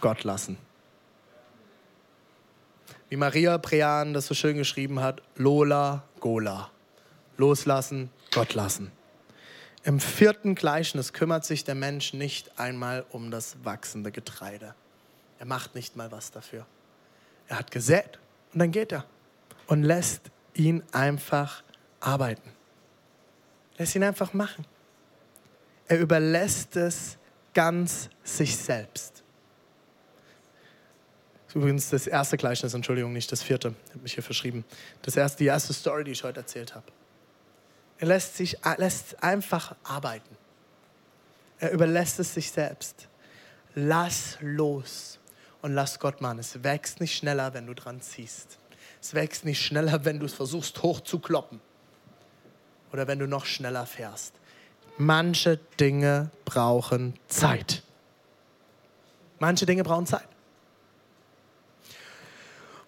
Gott 0.00 0.24
lassen. 0.24 0.58
Wie 3.08 3.16
Maria 3.16 3.58
Prean 3.58 4.12
das 4.12 4.26
so 4.26 4.34
schön 4.34 4.56
geschrieben 4.56 5.00
hat, 5.00 5.22
Lola, 5.36 6.04
Gola. 6.20 6.70
Loslassen, 7.36 8.10
Gott 8.32 8.54
lassen. 8.54 8.92
Im 9.82 9.98
vierten 9.98 10.54
Gleichnis 10.54 11.12
kümmert 11.12 11.44
sich 11.44 11.64
der 11.64 11.74
Mensch 11.74 12.12
nicht 12.12 12.58
einmal 12.58 13.04
um 13.10 13.30
das 13.30 13.56
wachsende 13.64 14.12
Getreide. 14.12 14.74
Er 15.38 15.46
macht 15.46 15.74
nicht 15.74 15.96
mal 15.96 16.12
was 16.12 16.30
dafür. 16.30 16.66
Er 17.48 17.58
hat 17.58 17.70
gesät 17.70 18.18
und 18.52 18.58
dann 18.58 18.70
geht 18.70 18.92
er 18.92 19.04
und 19.66 19.82
lässt 19.82 20.22
ihn 20.54 20.82
einfach 20.92 21.62
arbeiten. 22.00 22.50
Lässt 23.78 23.94
ihn 23.94 24.02
einfach 24.02 24.34
machen. 24.34 24.66
Er 25.88 25.98
überlässt 25.98 26.76
es 26.76 27.16
ganz 27.54 28.10
sich 28.22 28.56
selbst 28.56 29.20
ist 31.50 31.56
übrigens 31.56 31.90
das 31.90 32.06
erste 32.06 32.36
Gleichnis, 32.36 32.74
Entschuldigung, 32.74 33.12
nicht 33.12 33.32
das 33.32 33.42
vierte. 33.42 33.74
Ich 33.86 33.90
habe 33.90 34.02
mich 34.02 34.14
hier 34.14 34.22
verschrieben. 34.22 34.64
Das 35.02 35.16
erste, 35.16 35.38
die 35.38 35.46
erste 35.46 35.72
Story, 35.72 36.04
die 36.04 36.12
ich 36.12 36.22
heute 36.22 36.38
erzählt 36.38 36.76
habe. 36.76 36.86
Er 38.00 38.06
lässt 38.06 38.36
sich 38.36 38.56
lässt 38.78 39.22
einfach 39.22 39.76
arbeiten. 39.84 40.36
Er 41.58 41.70
überlässt 41.70 42.18
es 42.18 42.32
sich 42.32 42.50
selbst. 42.50 43.08
Lass 43.74 44.38
los 44.40 45.18
und 45.60 45.74
lass 45.74 46.00
Gott 46.00 46.22
machen. 46.22 46.38
Es 46.38 46.64
wächst 46.64 47.00
nicht 47.00 47.14
schneller, 47.14 47.52
wenn 47.52 47.66
du 47.66 47.74
dran 47.74 48.00
ziehst. 48.00 48.58
Es 49.02 49.12
wächst 49.12 49.44
nicht 49.44 49.62
schneller, 49.62 50.04
wenn 50.06 50.18
du 50.18 50.26
es 50.26 50.32
versuchst 50.32 50.82
hochzukloppen. 50.82 51.60
oder 52.92 53.06
wenn 53.06 53.18
du 53.18 53.28
noch 53.28 53.46
schneller 53.46 53.86
fährst. 53.86 54.34
Manche 54.96 55.58
Dinge 55.78 56.30
brauchen 56.44 57.14
Zeit. 57.28 57.82
Manche 59.38 59.64
Dinge 59.64 59.84
brauchen 59.84 60.06
Zeit. 60.06 60.26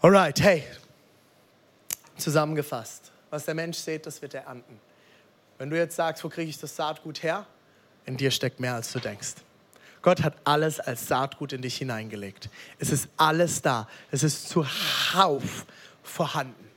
Alright, 0.01 0.40
hey, 0.40 0.64
zusammengefasst. 2.16 3.12
Was 3.31 3.44
der 3.44 3.55
Mensch 3.55 3.79
sät, 3.79 4.05
das 4.07 4.20
wird 4.20 4.35
er 4.35 4.42
ernten. 4.42 4.81
Wenn 5.62 5.70
du 5.70 5.77
jetzt 5.77 5.94
sagst, 5.94 6.25
wo 6.25 6.29
kriege 6.29 6.51
ich 6.51 6.59
das 6.59 6.75
Saatgut 6.75 7.22
her? 7.22 7.46
In 8.05 8.16
dir 8.16 8.33
steckt 8.33 8.59
mehr, 8.59 8.75
als 8.75 8.90
du 8.90 8.98
denkst. 8.98 9.35
Gott 10.03 10.20
hat 10.25 10.35
alles 10.42 10.81
als 10.81 11.07
Saatgut 11.07 11.53
in 11.53 11.62
dich 11.62 11.77
hineingelegt. 11.77 12.51
Es 12.81 12.90
ist 12.90 13.09
alles 13.16 13.62
da. 13.62 13.87
Es 14.11 14.25
ist 14.25 14.48
zuhauf 14.48 15.64
vorhanden. 16.03 16.68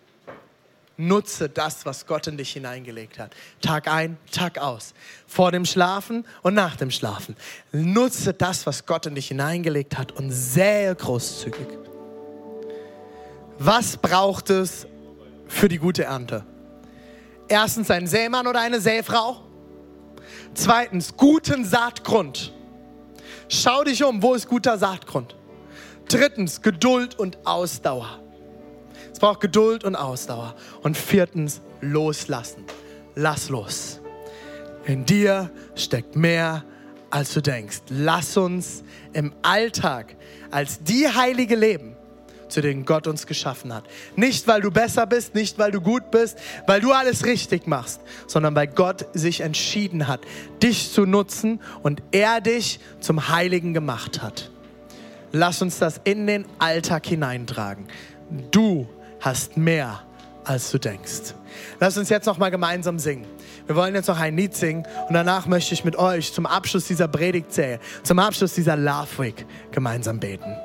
Nutze 0.98 1.50
das, 1.50 1.84
was 1.88 2.06
Gott 2.06 2.28
in 2.28 2.38
dich 2.38 2.54
hineingelegt 2.54 3.18
hat. 3.18 3.36
Tag 3.60 3.88
ein, 3.88 4.20
Tag 4.32 4.60
aus. 4.60 4.94
Vor 5.26 5.52
dem 5.52 5.66
Schlafen 5.66 6.24
und 6.44 6.54
nach 6.54 6.76
dem 6.76 6.92
Schlafen. 6.92 7.36
Nutze 7.72 8.36
das, 8.36 8.68
was 8.68 8.86
Gott 8.86 9.08
in 9.08 9.16
dich 9.16 9.30
hineingelegt 9.30 9.98
hat 9.98 10.12
und 10.12 10.30
sähe 10.30 10.94
großzügig. 10.94 11.66
Was 13.58 13.98
braucht 13.98 14.52
es 14.52 14.86
für 15.48 15.70
die 15.70 15.80
gute 15.80 16.04
Ernte? 16.04 16.46
Erstens 17.48 17.92
ein 17.92 18.08
Sämann 18.08 18.48
oder 18.48 18.62
eine 18.62 18.80
Säfrau. 18.80 19.42
Zweitens 20.54 21.16
guten 21.16 21.66
Saatgrund. 21.66 22.54
Schau 23.48 23.84
dich 23.84 24.04
um, 24.04 24.22
wo 24.24 24.34
ist 24.34 24.48
guter 24.48 24.78
Saatgrund? 24.78 25.36
Drittens 26.08 26.62
Geduld 26.62 27.20
und 27.20 27.38
Ausdauer. 27.46 28.20
Es 29.12 29.20
braucht 29.20 29.42
Geduld 29.42 29.84
und 29.84 29.96
Ausdauer. 29.96 30.56
Und 30.82 30.98
viertens 30.98 31.62
loslassen. 31.82 32.64
Lass 33.16 33.50
los. 33.50 34.02
In 34.86 35.06
dir 35.06 35.52
steckt 35.76 36.16
mehr, 36.16 36.64
als 37.10 37.34
du 37.34 37.42
denkst. 37.42 37.82
Lass 37.90 38.36
uns 38.38 38.84
im 39.14 39.34
Alltag 39.42 40.16
als 40.52 40.84
die 40.84 41.08
Heilige 41.08 41.56
leben, 41.56 41.95
zu 42.48 42.62
denen 42.62 42.86
Gott 42.86 43.08
uns 43.08 43.28
geschaffen 43.28 43.74
hat. 43.74 43.84
Nicht, 44.16 44.48
weil 44.48 44.62
du 44.62 44.72
besser 44.72 45.06
bist, 45.06 45.36
nicht, 45.36 45.58
weil 45.58 45.72
du 45.72 45.82
gut 45.82 46.12
bist, 46.12 46.38
weil 46.68 46.82
du 46.82 46.92
alles 46.92 47.26
richtig 47.26 47.68
machst, 47.68 48.02
sondern 48.28 48.56
weil 48.56 48.68
Gott 48.68 49.08
sich 49.14 49.42
entschieden 49.42 50.08
hat, 50.08 50.22
dich 50.62 50.92
zu 50.92 51.06
nutzen 51.06 51.62
und 51.84 52.02
er 52.12 52.42
dich 52.42 52.80
zum 53.00 53.30
Heiligen 53.30 53.74
gemacht 53.74 54.22
hat. 54.22 54.52
Lass 55.32 55.62
uns 55.62 55.80
das 55.80 56.00
in 56.04 56.28
den 56.28 56.46
Alltag 56.60 57.06
hineintragen. 57.06 57.88
Du 58.52 58.88
hast 59.20 59.58
mehr, 59.58 60.02
als 60.46 60.72
du 60.72 60.78
denkst. 60.78 61.34
Lass 61.80 61.98
uns 61.98 62.10
jetzt 62.10 62.26
noch 62.26 62.38
mal 62.38 62.52
gemeinsam 62.52 63.00
singen. 63.00 63.26
Wir 63.66 63.76
wollen 63.76 63.96
jetzt 63.96 64.08
noch 64.08 64.20
ein 64.20 64.38
Lied 64.38 64.56
singen 64.56 64.86
und 65.08 65.14
danach 65.14 65.48
möchte 65.48 65.74
ich 65.74 65.84
mit 65.84 65.96
euch 65.96 66.32
zum 66.32 66.46
Abschluss 66.46 66.86
dieser 66.86 67.08
Predigtserie, 67.08 67.80
zum 68.04 68.20
Abschluss 68.20 68.54
dieser 68.54 68.78
Love 68.78 69.18
Week 69.18 69.46
gemeinsam 69.72 70.20
beten. 70.20 70.56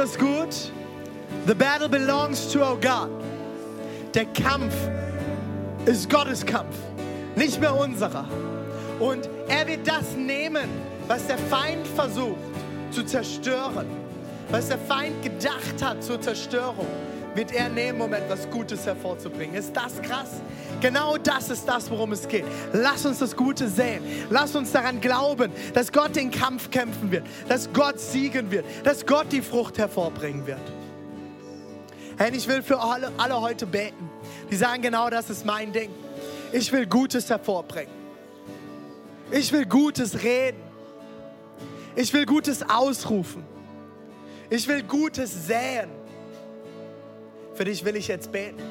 Das 0.00 0.18
gut? 0.18 0.72
The 1.46 1.54
battle 1.54 1.86
belongs 1.86 2.50
to 2.52 2.62
our 2.62 2.76
God. 2.76 3.10
Der 4.14 4.24
Kampf 4.24 4.74
ist 5.84 6.08
Gottes 6.08 6.44
Kampf, 6.44 6.74
nicht 7.36 7.60
mehr 7.60 7.76
unserer. 7.76 8.26
Und 8.98 9.28
er 9.46 9.66
wird 9.66 9.86
das 9.86 10.16
nehmen, 10.16 10.70
was 11.06 11.26
der 11.26 11.36
Feind 11.36 11.86
versucht 11.86 12.38
zu 12.90 13.04
zerstören, 13.04 13.86
was 14.50 14.68
der 14.68 14.78
Feind 14.78 15.22
gedacht 15.22 15.82
hat 15.82 16.02
zur 16.02 16.18
Zerstörung, 16.18 16.86
wird 17.34 17.52
er 17.52 17.68
nehmen, 17.68 18.00
um 18.00 18.12
etwas 18.12 18.48
Gutes 18.50 18.86
hervorzubringen. 18.86 19.54
Ist 19.54 19.74
das 19.74 20.00
krass? 20.02 20.40
Genau 20.80 21.16
das 21.16 21.50
ist 21.50 21.66
das, 21.66 21.90
worum 21.90 22.12
es 22.12 22.26
geht. 22.26 22.44
Lass 22.72 23.04
uns 23.06 23.18
das 23.18 23.36
Gute 23.36 23.68
sehen. 23.68 24.02
Lass 24.30 24.54
uns 24.56 24.72
daran 24.72 25.00
glauben, 25.00 25.52
dass 25.74 25.92
Gott 25.92 26.16
den 26.16 26.30
Kampf 26.30 26.70
kämpfen 26.70 27.10
wird, 27.10 27.24
dass 27.48 27.72
Gott 27.72 28.00
siegen 28.00 28.50
wird, 28.50 28.64
dass 28.84 29.06
Gott 29.06 29.26
die 29.30 29.42
Frucht 29.42 29.78
hervorbringen 29.78 30.46
wird. 30.46 30.60
Hey, 32.18 32.34
ich 32.34 32.46
will 32.48 32.62
für 32.62 32.80
alle, 32.80 33.12
alle 33.16 33.40
heute 33.40 33.66
beten, 33.66 34.10
die 34.50 34.56
sagen, 34.56 34.82
genau 34.82 35.08
das 35.08 35.30
ist 35.30 35.46
mein 35.46 35.72
Ding. 35.72 35.90
Ich 36.52 36.70
will 36.72 36.86
Gutes 36.86 37.30
hervorbringen. 37.30 37.94
Ich 39.30 39.52
will 39.52 39.64
Gutes 39.64 40.22
reden. 40.22 40.60
Ich 41.94 42.12
will 42.12 42.26
Gutes 42.26 42.68
ausrufen. 42.68 43.44
Ich 44.48 44.66
will 44.66 44.82
Gutes 44.82 45.46
säen. 45.46 45.99
Für 47.60 47.66
dich 47.66 47.84
will 47.84 47.94
ich 47.96 48.08
jetzt 48.08 48.32
beten. 48.32 48.62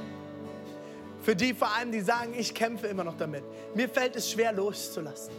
Für 1.21 1.36
die 1.36 1.54
vor 1.54 1.67
allem, 1.75 1.91
die 1.91 2.02
sagen, 2.02 2.34
ich 2.36 2.56
kämpfe 2.56 2.88
immer 2.88 3.04
noch 3.04 3.15
damit. 3.15 3.43
Mir 3.75 3.88
fällt 3.88 4.15
es 4.15 4.32
schwer 4.32 4.52
loszulassen. 4.52 5.32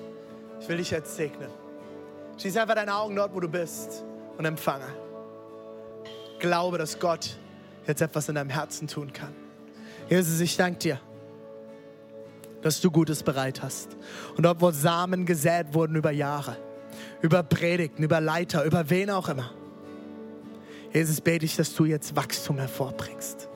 Ich 0.61 0.69
will 0.69 0.77
dich 0.77 0.93
jetzt 0.93 1.17
segnen. 1.17 1.51
Schließ 2.39 2.59
einfach 2.59 2.77
deine 2.77 2.95
Augen 2.95 3.17
dort, 3.17 3.35
wo 3.35 3.41
du 3.41 3.49
bist 3.49 4.05
und 4.39 4.45
empfange. 4.45 4.87
Glaube, 6.39 6.79
dass 6.79 6.97
Gott 6.97 7.37
jetzt 7.89 8.01
etwas 8.01 8.29
in 8.29 8.37
deinem 8.37 8.51
Herzen 8.51 8.87
tun 8.87 9.13
kann. 9.13 9.35
Jesus, 10.09 10.39
ich 10.39 10.57
danke 10.57 10.79
dir, 10.79 11.01
dass 12.63 12.81
du 12.81 12.89
Gutes 12.89 13.25
bereit 13.25 13.63
hast. 13.63 13.97
Und 14.37 14.45
dort, 14.45 14.61
wo 14.61 14.71
Samen 14.71 15.27
gesät 15.27 15.75
wurden 15.75 15.97
über 15.97 16.13
Jahre, 16.13 16.57
über 17.21 17.43
Predigten, 17.43 18.05
über 18.05 18.21
Leiter, 18.21 18.63
über 18.63 18.89
wen 18.91 19.11
auch 19.11 19.29
immer. 19.29 19.51
Jesus, 20.93 21.21
bete 21.21 21.45
ich, 21.45 21.57
dass 21.57 21.75
du 21.75 21.85
jetzt 21.85 22.17
Wachstum 22.17 22.59
hervorbringst. 22.59 23.49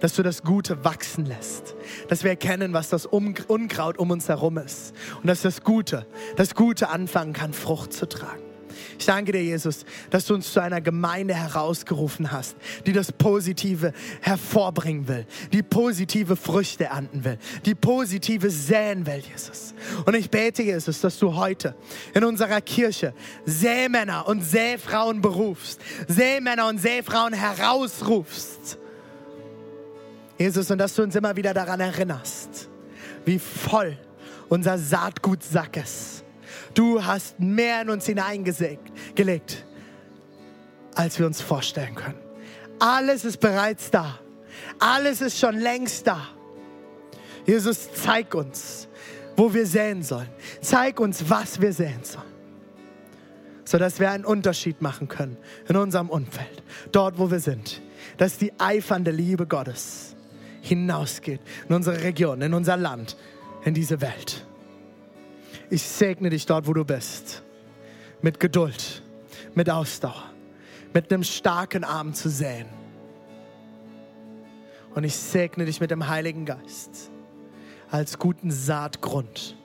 Dass 0.00 0.14
du 0.14 0.22
das 0.22 0.42
Gute 0.42 0.84
wachsen 0.84 1.24
lässt. 1.24 1.74
Dass 2.08 2.22
wir 2.24 2.30
erkennen, 2.30 2.72
was 2.72 2.90
das 2.90 3.06
Unkraut 3.06 3.98
um 3.98 4.10
uns 4.10 4.28
herum 4.28 4.58
ist. 4.58 4.94
Und 5.22 5.28
dass 5.28 5.42
das 5.42 5.62
Gute, 5.62 6.06
das 6.36 6.54
Gute 6.54 6.90
anfangen 6.90 7.32
kann, 7.32 7.52
Frucht 7.52 7.92
zu 7.92 8.06
tragen. 8.06 8.51
Ich 8.98 9.06
danke 9.06 9.32
dir, 9.32 9.42
Jesus, 9.42 9.84
dass 10.10 10.26
du 10.26 10.34
uns 10.34 10.52
zu 10.52 10.60
einer 10.60 10.80
Gemeinde 10.80 11.34
herausgerufen 11.34 12.30
hast, 12.30 12.56
die 12.86 12.92
das 12.92 13.12
Positive 13.12 13.92
hervorbringen 14.20 15.08
will, 15.08 15.26
die 15.52 15.62
positive 15.62 16.36
Früchte 16.36 16.84
ernten 16.84 17.24
will, 17.24 17.38
die 17.64 17.74
positive 17.74 18.50
säen 18.50 19.06
will, 19.06 19.22
Jesus. 19.28 19.74
Und 20.04 20.14
ich 20.14 20.30
bete, 20.30 20.62
Jesus, 20.62 21.00
dass 21.00 21.18
du 21.18 21.34
heute 21.34 21.74
in 22.14 22.24
unserer 22.24 22.60
Kirche 22.60 23.14
Sämänner 23.44 24.26
und 24.28 24.42
Säfrauen 24.42 25.20
berufst, 25.20 25.80
Sämänner 26.08 26.68
und 26.68 26.78
Säfrauen 26.78 27.32
herausrufst. 27.32 28.78
Jesus, 30.38 30.70
und 30.70 30.78
dass 30.78 30.94
du 30.94 31.02
uns 31.02 31.14
immer 31.14 31.36
wieder 31.36 31.54
daran 31.54 31.80
erinnerst, 31.80 32.68
wie 33.24 33.38
voll 33.38 33.96
unser 34.48 34.78
Saatgutsack 34.78 35.76
ist 35.76 36.21
Du 36.74 37.04
hast 37.04 37.38
mehr 37.38 37.82
in 37.82 37.90
uns 37.90 38.06
hineingelegt, 38.06 39.64
als 40.94 41.18
wir 41.18 41.26
uns 41.26 41.40
vorstellen 41.40 41.94
können. 41.94 42.18
Alles 42.78 43.24
ist 43.24 43.40
bereits 43.40 43.90
da. 43.90 44.18
Alles 44.78 45.20
ist 45.20 45.38
schon 45.38 45.58
längst 45.58 46.06
da. 46.06 46.28
Jesus, 47.46 47.92
zeig 47.92 48.34
uns, 48.34 48.88
wo 49.36 49.52
wir 49.52 49.66
säen 49.66 50.02
sollen. 50.02 50.28
Zeig 50.60 51.00
uns, 51.00 51.28
was 51.28 51.60
wir 51.60 51.72
säen 51.72 52.02
sollen. 52.02 52.26
Sodass 53.64 54.00
wir 54.00 54.10
einen 54.10 54.24
Unterschied 54.24 54.82
machen 54.82 55.08
können 55.08 55.36
in 55.68 55.76
unserem 55.76 56.10
Umfeld, 56.10 56.62
dort, 56.90 57.18
wo 57.18 57.30
wir 57.30 57.40
sind. 57.40 57.80
Dass 58.16 58.38
die 58.38 58.52
eifernde 58.58 59.10
Liebe 59.10 59.46
Gottes 59.46 60.16
hinausgeht 60.60 61.40
in 61.68 61.74
unsere 61.74 62.02
Region, 62.02 62.42
in 62.42 62.54
unser 62.54 62.76
Land, 62.76 63.16
in 63.64 63.74
diese 63.74 64.00
Welt. 64.00 64.46
Ich 65.72 65.84
segne 65.84 66.28
dich 66.28 66.44
dort, 66.44 66.66
wo 66.66 66.74
du 66.74 66.84
bist. 66.84 67.42
Mit 68.20 68.38
Geduld, 68.38 69.02
mit 69.54 69.70
Ausdauer, 69.70 70.30
mit 70.92 71.10
einem 71.10 71.24
starken 71.24 71.82
Arm 71.82 72.12
zu 72.12 72.28
säen. 72.28 72.66
Und 74.94 75.04
ich 75.04 75.16
segne 75.16 75.64
dich 75.64 75.80
mit 75.80 75.90
dem 75.90 76.08
Heiligen 76.08 76.44
Geist 76.44 77.10
als 77.90 78.18
guten 78.18 78.50
Saatgrund, 78.50 79.56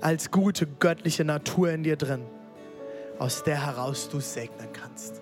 als 0.00 0.30
gute 0.30 0.66
göttliche 0.66 1.26
Natur 1.26 1.70
in 1.70 1.82
dir 1.82 1.96
drin, 1.96 2.24
aus 3.18 3.42
der 3.42 3.62
heraus 3.62 4.08
du 4.08 4.20
segnen 4.20 4.72
kannst. 4.72 5.20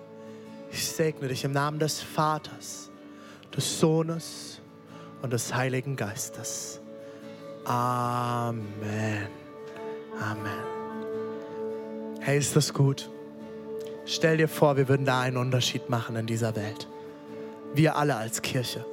Ich 0.71 0.87
segne 0.87 1.27
dich 1.27 1.43
im 1.43 1.51
Namen 1.51 1.79
des 1.79 1.99
Vaters, 1.99 2.89
des 3.53 3.81
Sohnes 3.81 4.61
und 5.21 5.33
des 5.33 5.53
Heiligen 5.53 5.97
Geistes. 5.97 6.79
Amen. 7.65 9.27
Amen. 10.21 10.63
Hey, 12.21 12.37
ist 12.37 12.55
das 12.55 12.73
gut? 12.73 13.09
Stell 14.05 14.37
dir 14.37 14.47
vor, 14.47 14.77
wir 14.77 14.87
würden 14.87 15.05
da 15.05 15.21
einen 15.21 15.37
Unterschied 15.37 15.89
machen 15.89 16.15
in 16.15 16.27
dieser 16.27 16.55
Welt. 16.55 16.87
Wir 17.73 17.95
alle 17.95 18.15
als 18.15 18.41
Kirche. 18.41 18.85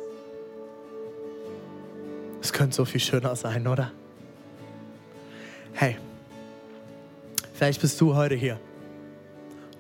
Es 2.40 2.52
könnte 2.52 2.74
so 2.74 2.84
viel 2.84 3.00
schöner 3.00 3.36
sein, 3.36 3.66
oder? 3.66 3.92
Hey, 5.74 5.98
vielleicht 7.52 7.80
bist 7.80 8.00
du 8.00 8.16
heute 8.16 8.34
hier. 8.34 8.58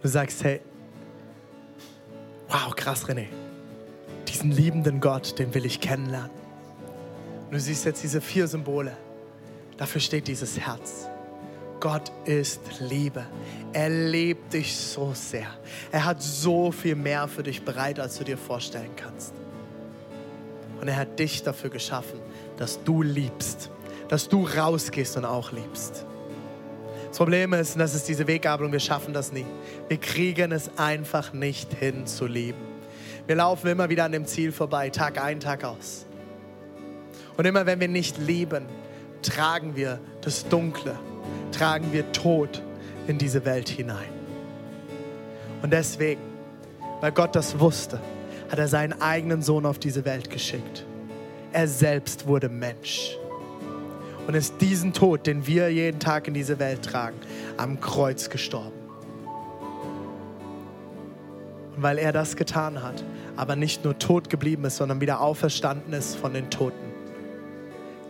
Du 0.02 0.08
sagst, 0.08 0.44
hey, 0.44 0.60
wow, 2.48 2.74
krass, 2.76 3.06
René. 3.08 3.26
Diesen 4.28 4.50
liebenden 4.50 5.00
Gott, 5.00 5.38
den 5.38 5.54
will 5.54 5.64
ich 5.64 5.80
kennenlernen. 5.80 6.41
Und 7.52 7.58
du 7.58 7.64
siehst 7.64 7.84
jetzt 7.84 8.02
diese 8.02 8.22
vier 8.22 8.48
Symbole. 8.48 8.96
Dafür 9.76 10.00
steht 10.00 10.26
dieses 10.26 10.58
Herz. 10.58 11.06
Gott 11.80 12.10
ist 12.24 12.62
Liebe. 12.80 13.26
Er 13.74 13.90
liebt 13.90 14.54
dich 14.54 14.74
so 14.74 15.12
sehr. 15.12 15.48
Er 15.90 16.06
hat 16.06 16.22
so 16.22 16.72
viel 16.72 16.94
mehr 16.94 17.28
für 17.28 17.42
dich 17.42 17.62
bereit, 17.62 18.00
als 18.00 18.16
du 18.16 18.24
dir 18.24 18.38
vorstellen 18.38 18.96
kannst. 18.96 19.34
Und 20.80 20.88
er 20.88 20.96
hat 20.96 21.18
dich 21.18 21.42
dafür 21.42 21.68
geschaffen, 21.68 22.18
dass 22.56 22.82
du 22.84 23.02
liebst, 23.02 23.68
dass 24.08 24.30
du 24.30 24.46
rausgehst 24.46 25.18
und 25.18 25.26
auch 25.26 25.52
liebst. 25.52 26.06
Das 27.08 27.18
Problem 27.18 27.52
ist, 27.52 27.74
und 27.74 27.80
das 27.80 27.94
ist 27.94 28.08
diese 28.08 28.26
Weggabelung, 28.26 28.72
wir 28.72 28.80
schaffen 28.80 29.12
das 29.12 29.30
nie. 29.30 29.44
Wir 29.88 29.98
kriegen 29.98 30.52
es 30.52 30.70
einfach 30.78 31.34
nicht 31.34 31.74
hin 31.74 32.06
zu 32.06 32.26
lieben. 32.26 32.62
Wir 33.26 33.36
laufen 33.36 33.68
immer 33.68 33.90
wieder 33.90 34.06
an 34.06 34.12
dem 34.12 34.24
Ziel 34.24 34.52
vorbei, 34.52 34.88
Tag 34.88 35.22
ein, 35.22 35.38
Tag 35.38 35.64
aus. 35.64 36.06
Und 37.36 37.46
immer 37.46 37.66
wenn 37.66 37.80
wir 37.80 37.88
nicht 37.88 38.18
lieben, 38.18 38.66
tragen 39.22 39.76
wir 39.76 39.98
das 40.20 40.48
Dunkle, 40.48 40.98
tragen 41.52 41.92
wir 41.92 42.10
Tod 42.12 42.62
in 43.06 43.18
diese 43.18 43.44
Welt 43.44 43.68
hinein. 43.68 44.10
Und 45.62 45.72
deswegen, 45.72 46.20
weil 47.00 47.12
Gott 47.12 47.34
das 47.34 47.58
wusste, 47.58 48.00
hat 48.50 48.58
er 48.58 48.68
seinen 48.68 49.00
eigenen 49.00 49.42
Sohn 49.42 49.64
auf 49.64 49.78
diese 49.78 50.04
Welt 50.04 50.28
geschickt. 50.28 50.84
Er 51.52 51.68
selbst 51.68 52.26
wurde 52.26 52.48
Mensch 52.48 53.16
und 54.26 54.34
ist 54.34 54.60
diesen 54.60 54.92
Tod, 54.92 55.26
den 55.26 55.46
wir 55.46 55.70
jeden 55.70 56.00
Tag 56.00 56.28
in 56.28 56.34
diese 56.34 56.58
Welt 56.58 56.82
tragen, 56.82 57.16
am 57.56 57.80
Kreuz 57.80 58.30
gestorben. 58.30 58.76
Und 61.76 61.82
weil 61.82 61.98
er 61.98 62.12
das 62.12 62.36
getan 62.36 62.82
hat, 62.82 63.02
aber 63.36 63.56
nicht 63.56 63.84
nur 63.84 63.98
tot 63.98 64.28
geblieben 64.30 64.64
ist, 64.64 64.76
sondern 64.76 65.00
wieder 65.00 65.20
auferstanden 65.20 65.92
ist 65.92 66.16
von 66.16 66.34
den 66.34 66.50
Toten, 66.50 66.91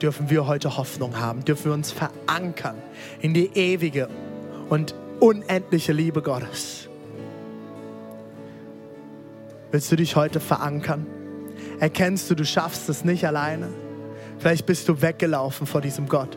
dürfen 0.03 0.31
wir 0.31 0.47
heute 0.47 0.77
Hoffnung 0.77 1.19
haben, 1.19 1.45
dürfen 1.45 1.67
wir 1.67 1.75
uns 1.75 1.93
verankern 1.93 2.77
in 3.21 3.35
die 3.35 3.51
ewige 3.55 4.09
und 4.69 4.95
unendliche 5.21 5.93
Liebe 5.93 6.23
Gottes. 6.23 6.89
Willst 9.71 9.91
du 9.93 9.97
dich 9.97 10.17
heute 10.17 10.41
verankern? 10.41 11.07
Erkennst 11.79 12.29
du, 12.31 12.35
du 12.35 12.45
schaffst 12.45 12.89
es 12.89 13.05
nicht 13.05 13.27
alleine? 13.27 13.69
Vielleicht 14.39 14.67
bist 14.67 14.89
du 14.89 15.01
weggelaufen 15.01 15.67
vor 15.67 15.81
diesem 15.81 16.09
Gott. 16.09 16.37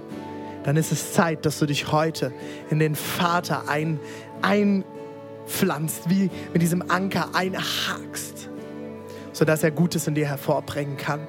Dann 0.63 0.77
ist 0.77 0.91
es 0.91 1.13
Zeit, 1.13 1.45
dass 1.45 1.59
du 1.59 1.65
dich 1.65 1.91
heute 1.91 2.31
in 2.69 2.79
den 2.79 2.95
Vater 2.95 3.67
ein, 3.67 3.99
einpflanzt, 4.41 6.09
wie 6.09 6.29
mit 6.53 6.61
diesem 6.61 6.89
Anker 6.89 7.29
einhakst, 7.33 8.49
sodass 9.33 9.63
er 9.63 9.71
Gutes 9.71 10.07
in 10.07 10.15
dir 10.15 10.27
hervorbringen 10.27 10.97
kann 10.97 11.27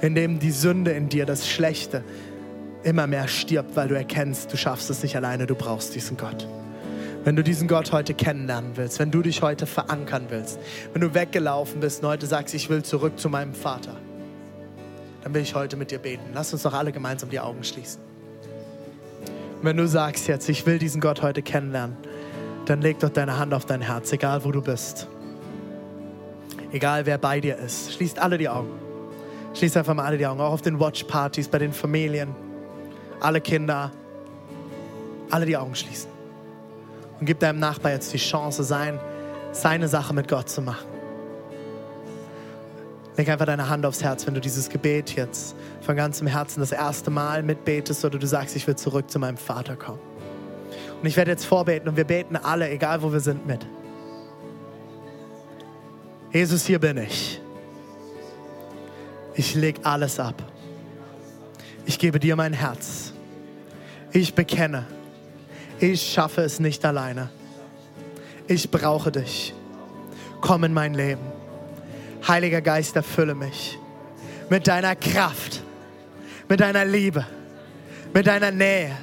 in 0.00 0.14
dem 0.14 0.38
die 0.38 0.50
Sünde 0.50 0.92
in 0.92 1.08
dir, 1.08 1.26
das 1.26 1.48
Schlechte, 1.48 2.02
immer 2.82 3.06
mehr 3.06 3.28
stirbt, 3.28 3.76
weil 3.76 3.88
du 3.88 3.94
erkennst, 3.94 4.52
du 4.52 4.56
schaffst 4.56 4.90
es 4.90 5.02
nicht 5.02 5.16
alleine, 5.16 5.46
du 5.46 5.54
brauchst 5.54 5.94
diesen 5.94 6.16
Gott. 6.16 6.48
Wenn 7.24 7.36
du 7.36 7.44
diesen 7.44 7.68
Gott 7.68 7.92
heute 7.92 8.14
kennenlernen 8.14 8.72
willst, 8.76 8.98
wenn 8.98 9.10
du 9.10 9.20
dich 9.20 9.42
heute 9.42 9.66
verankern 9.66 10.26
willst, 10.30 10.58
wenn 10.94 11.02
du 11.02 11.12
weggelaufen 11.12 11.80
bist 11.80 12.02
und 12.02 12.08
heute 12.08 12.26
sagst, 12.26 12.54
ich 12.54 12.70
will 12.70 12.82
zurück 12.82 13.18
zu 13.18 13.28
meinem 13.28 13.52
Vater, 13.52 13.96
dann 15.22 15.34
will 15.34 15.42
ich 15.42 15.54
heute 15.54 15.76
mit 15.76 15.90
dir 15.90 15.98
beten. 15.98 16.30
Lass 16.32 16.52
uns 16.54 16.62
doch 16.62 16.72
alle 16.72 16.92
gemeinsam 16.92 17.28
die 17.28 17.40
Augen 17.40 17.62
schließen. 17.62 18.00
Und 19.58 19.64
wenn 19.64 19.76
du 19.76 19.86
sagst 19.86 20.28
jetzt, 20.28 20.48
ich 20.48 20.64
will 20.64 20.78
diesen 20.78 21.02
Gott 21.02 21.20
heute 21.20 21.42
kennenlernen, 21.42 21.98
dann 22.64 22.80
leg 22.80 22.98
doch 23.00 23.10
deine 23.10 23.38
Hand 23.38 23.52
auf 23.52 23.66
dein 23.66 23.82
Herz, 23.82 24.10
egal 24.12 24.44
wo 24.44 24.52
du 24.52 24.62
bist. 24.62 25.06
Egal 26.72 27.04
wer 27.04 27.18
bei 27.18 27.40
dir 27.40 27.58
ist. 27.58 27.92
Schließt 27.92 28.18
alle 28.18 28.38
die 28.38 28.48
Augen. 28.48 28.89
Schließt 29.54 29.76
einfach 29.76 29.94
mal 29.94 30.04
alle 30.04 30.18
die 30.18 30.26
Augen. 30.26 30.40
Auch 30.40 30.52
auf 30.52 30.62
den 30.62 30.78
Watchpartys, 30.78 31.48
bei 31.48 31.58
den 31.58 31.72
Familien. 31.72 32.34
Alle 33.20 33.40
Kinder. 33.40 33.90
Alle 35.30 35.46
die 35.46 35.56
Augen 35.56 35.74
schließen. 35.74 36.10
Und 37.18 37.26
gib 37.26 37.38
deinem 37.38 37.58
Nachbar 37.58 37.92
jetzt 37.92 38.12
die 38.12 38.18
Chance, 38.18 38.64
sein, 38.64 38.98
seine 39.52 39.88
Sache 39.88 40.14
mit 40.14 40.28
Gott 40.28 40.48
zu 40.48 40.62
machen. 40.62 40.88
Leg 43.16 43.28
einfach 43.28 43.44
deine 43.44 43.68
Hand 43.68 43.84
aufs 43.84 44.02
Herz, 44.02 44.26
wenn 44.26 44.34
du 44.34 44.40
dieses 44.40 44.70
Gebet 44.70 45.14
jetzt 45.14 45.54
von 45.82 45.94
ganzem 45.94 46.26
Herzen 46.26 46.60
das 46.60 46.72
erste 46.72 47.10
Mal 47.10 47.42
mitbetest 47.42 48.04
oder 48.04 48.18
du 48.18 48.26
sagst, 48.26 48.56
ich 48.56 48.66
will 48.66 48.76
zurück 48.76 49.10
zu 49.10 49.18
meinem 49.18 49.36
Vater 49.36 49.76
kommen. 49.76 50.00
Und 51.00 51.06
ich 51.06 51.16
werde 51.16 51.30
jetzt 51.30 51.44
vorbeten 51.44 51.88
und 51.88 51.96
wir 51.96 52.04
beten 52.04 52.36
alle, 52.36 52.70
egal 52.70 53.02
wo 53.02 53.12
wir 53.12 53.20
sind, 53.20 53.46
mit. 53.46 53.66
Jesus, 56.32 56.64
hier 56.64 56.78
bin 56.78 56.96
ich. 56.96 57.42
Ich 59.34 59.54
leg 59.54 59.80
alles 59.84 60.18
ab. 60.18 60.42
Ich 61.86 61.98
gebe 61.98 62.18
dir 62.18 62.36
mein 62.36 62.52
Herz. 62.52 63.12
Ich 64.12 64.34
bekenne, 64.34 64.86
ich 65.78 66.12
schaffe 66.12 66.42
es 66.42 66.60
nicht 66.60 66.84
alleine. 66.84 67.30
Ich 68.48 68.70
brauche 68.70 69.12
dich. 69.12 69.54
Komm 70.40 70.64
in 70.64 70.72
mein 70.72 70.94
Leben. 70.94 71.22
Heiliger 72.26 72.60
Geist, 72.60 72.96
erfülle 72.96 73.34
mich 73.34 73.78
mit 74.50 74.66
deiner 74.66 74.96
Kraft, 74.96 75.62
mit 76.48 76.60
deiner 76.60 76.84
Liebe, 76.84 77.24
mit 78.12 78.26
deiner 78.26 78.50
Nähe. 78.50 78.96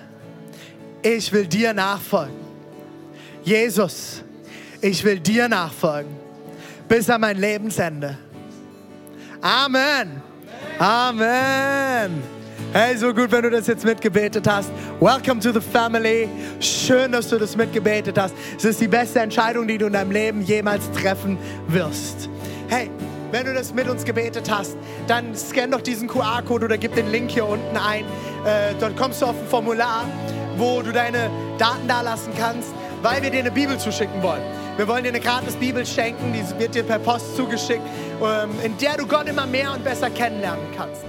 Ich 1.02 1.32
will 1.32 1.48
dir 1.48 1.74
nachfolgen. 1.74 2.36
Jesus, 3.44 4.24
ich 4.82 5.04
will 5.04 5.20
dir 5.20 5.48
nachfolgen 5.48 6.14
bis 6.88 7.10
an 7.10 7.22
mein 7.22 7.38
Lebensende. 7.38 8.18
Amen. 9.42 10.22
Amen. 10.80 12.24
Hey, 12.74 12.98
so 12.98 13.14
gut, 13.14 13.32
wenn 13.32 13.44
du 13.44 13.50
das 13.52 13.68
jetzt 13.68 13.86
mitgebetet 13.86 14.48
hast. 14.48 14.72
Welcome 15.00 15.40
to 15.42 15.52
the 15.52 15.62
family. 15.62 16.28
Schön, 16.60 17.12
dass 17.12 17.30
du 17.30 17.38
das 17.38 17.56
mitgebetet 17.56 18.18
hast. 18.18 18.34
Es 18.58 18.66
ist 18.66 18.82
die 18.82 18.88
beste 18.88 19.20
Entscheidung, 19.20 19.68
die 19.68 19.78
du 19.78 19.88
in 19.88 19.94
deinem 19.94 20.12
Leben 20.12 20.42
jemals 20.42 20.92
treffen 20.92 21.38
wirst. 21.68 22.30
Hey, 22.68 22.90
wenn 23.32 23.46
du 23.46 23.54
das 23.54 23.74
mit 23.74 23.88
uns 23.88 24.04
gebetet 24.04 24.50
hast, 24.50 24.76
dann 25.08 25.36
scan 25.36 25.72
doch 25.72 25.82
diesen 25.82 26.08
QR-Code 26.08 26.66
oder 26.66 26.78
gib 26.78 26.96
den 26.96 27.12
Link 27.12 27.32
hier 27.32 27.48
unten 27.48 27.78
ein. 27.78 28.06
Äh, 28.46 28.74
dort 28.80 28.98
kommst 28.98 29.22
du 29.22 29.28
auf 29.28 29.36
ein 29.40 29.48
Formular, 29.48 30.06
wo 30.58 30.82
du 30.82 30.92
deine 30.92 31.30
Daten 31.58 31.88
dalassen 31.88 32.34
kannst, 32.38 32.70
weil 33.02 33.22
wir 33.22 33.30
dir 33.30 33.40
eine 33.40 33.52
Bibel 33.52 33.78
zuschicken 33.78 34.22
wollen. 34.24 34.42
Wir 34.78 34.88
wollen 34.88 35.04
dir 35.04 35.10
eine 35.10 35.20
gratis 35.20 35.56
Bibel 35.56 35.86
schenken, 35.86 36.34
die 36.34 36.60
wird 36.60 36.76
dir 36.76 36.84
per 36.84 37.00
Post 37.00 37.36
zugeschickt, 37.36 37.82
in 38.64 38.78
der 38.78 38.98
du 38.98 39.06
Gott 39.06 39.28
immer 39.28 39.46
mehr 39.46 39.74
und 39.74 39.84
besser 39.84 40.10
kennenlernen 40.10 40.66
kannst. 40.76 41.04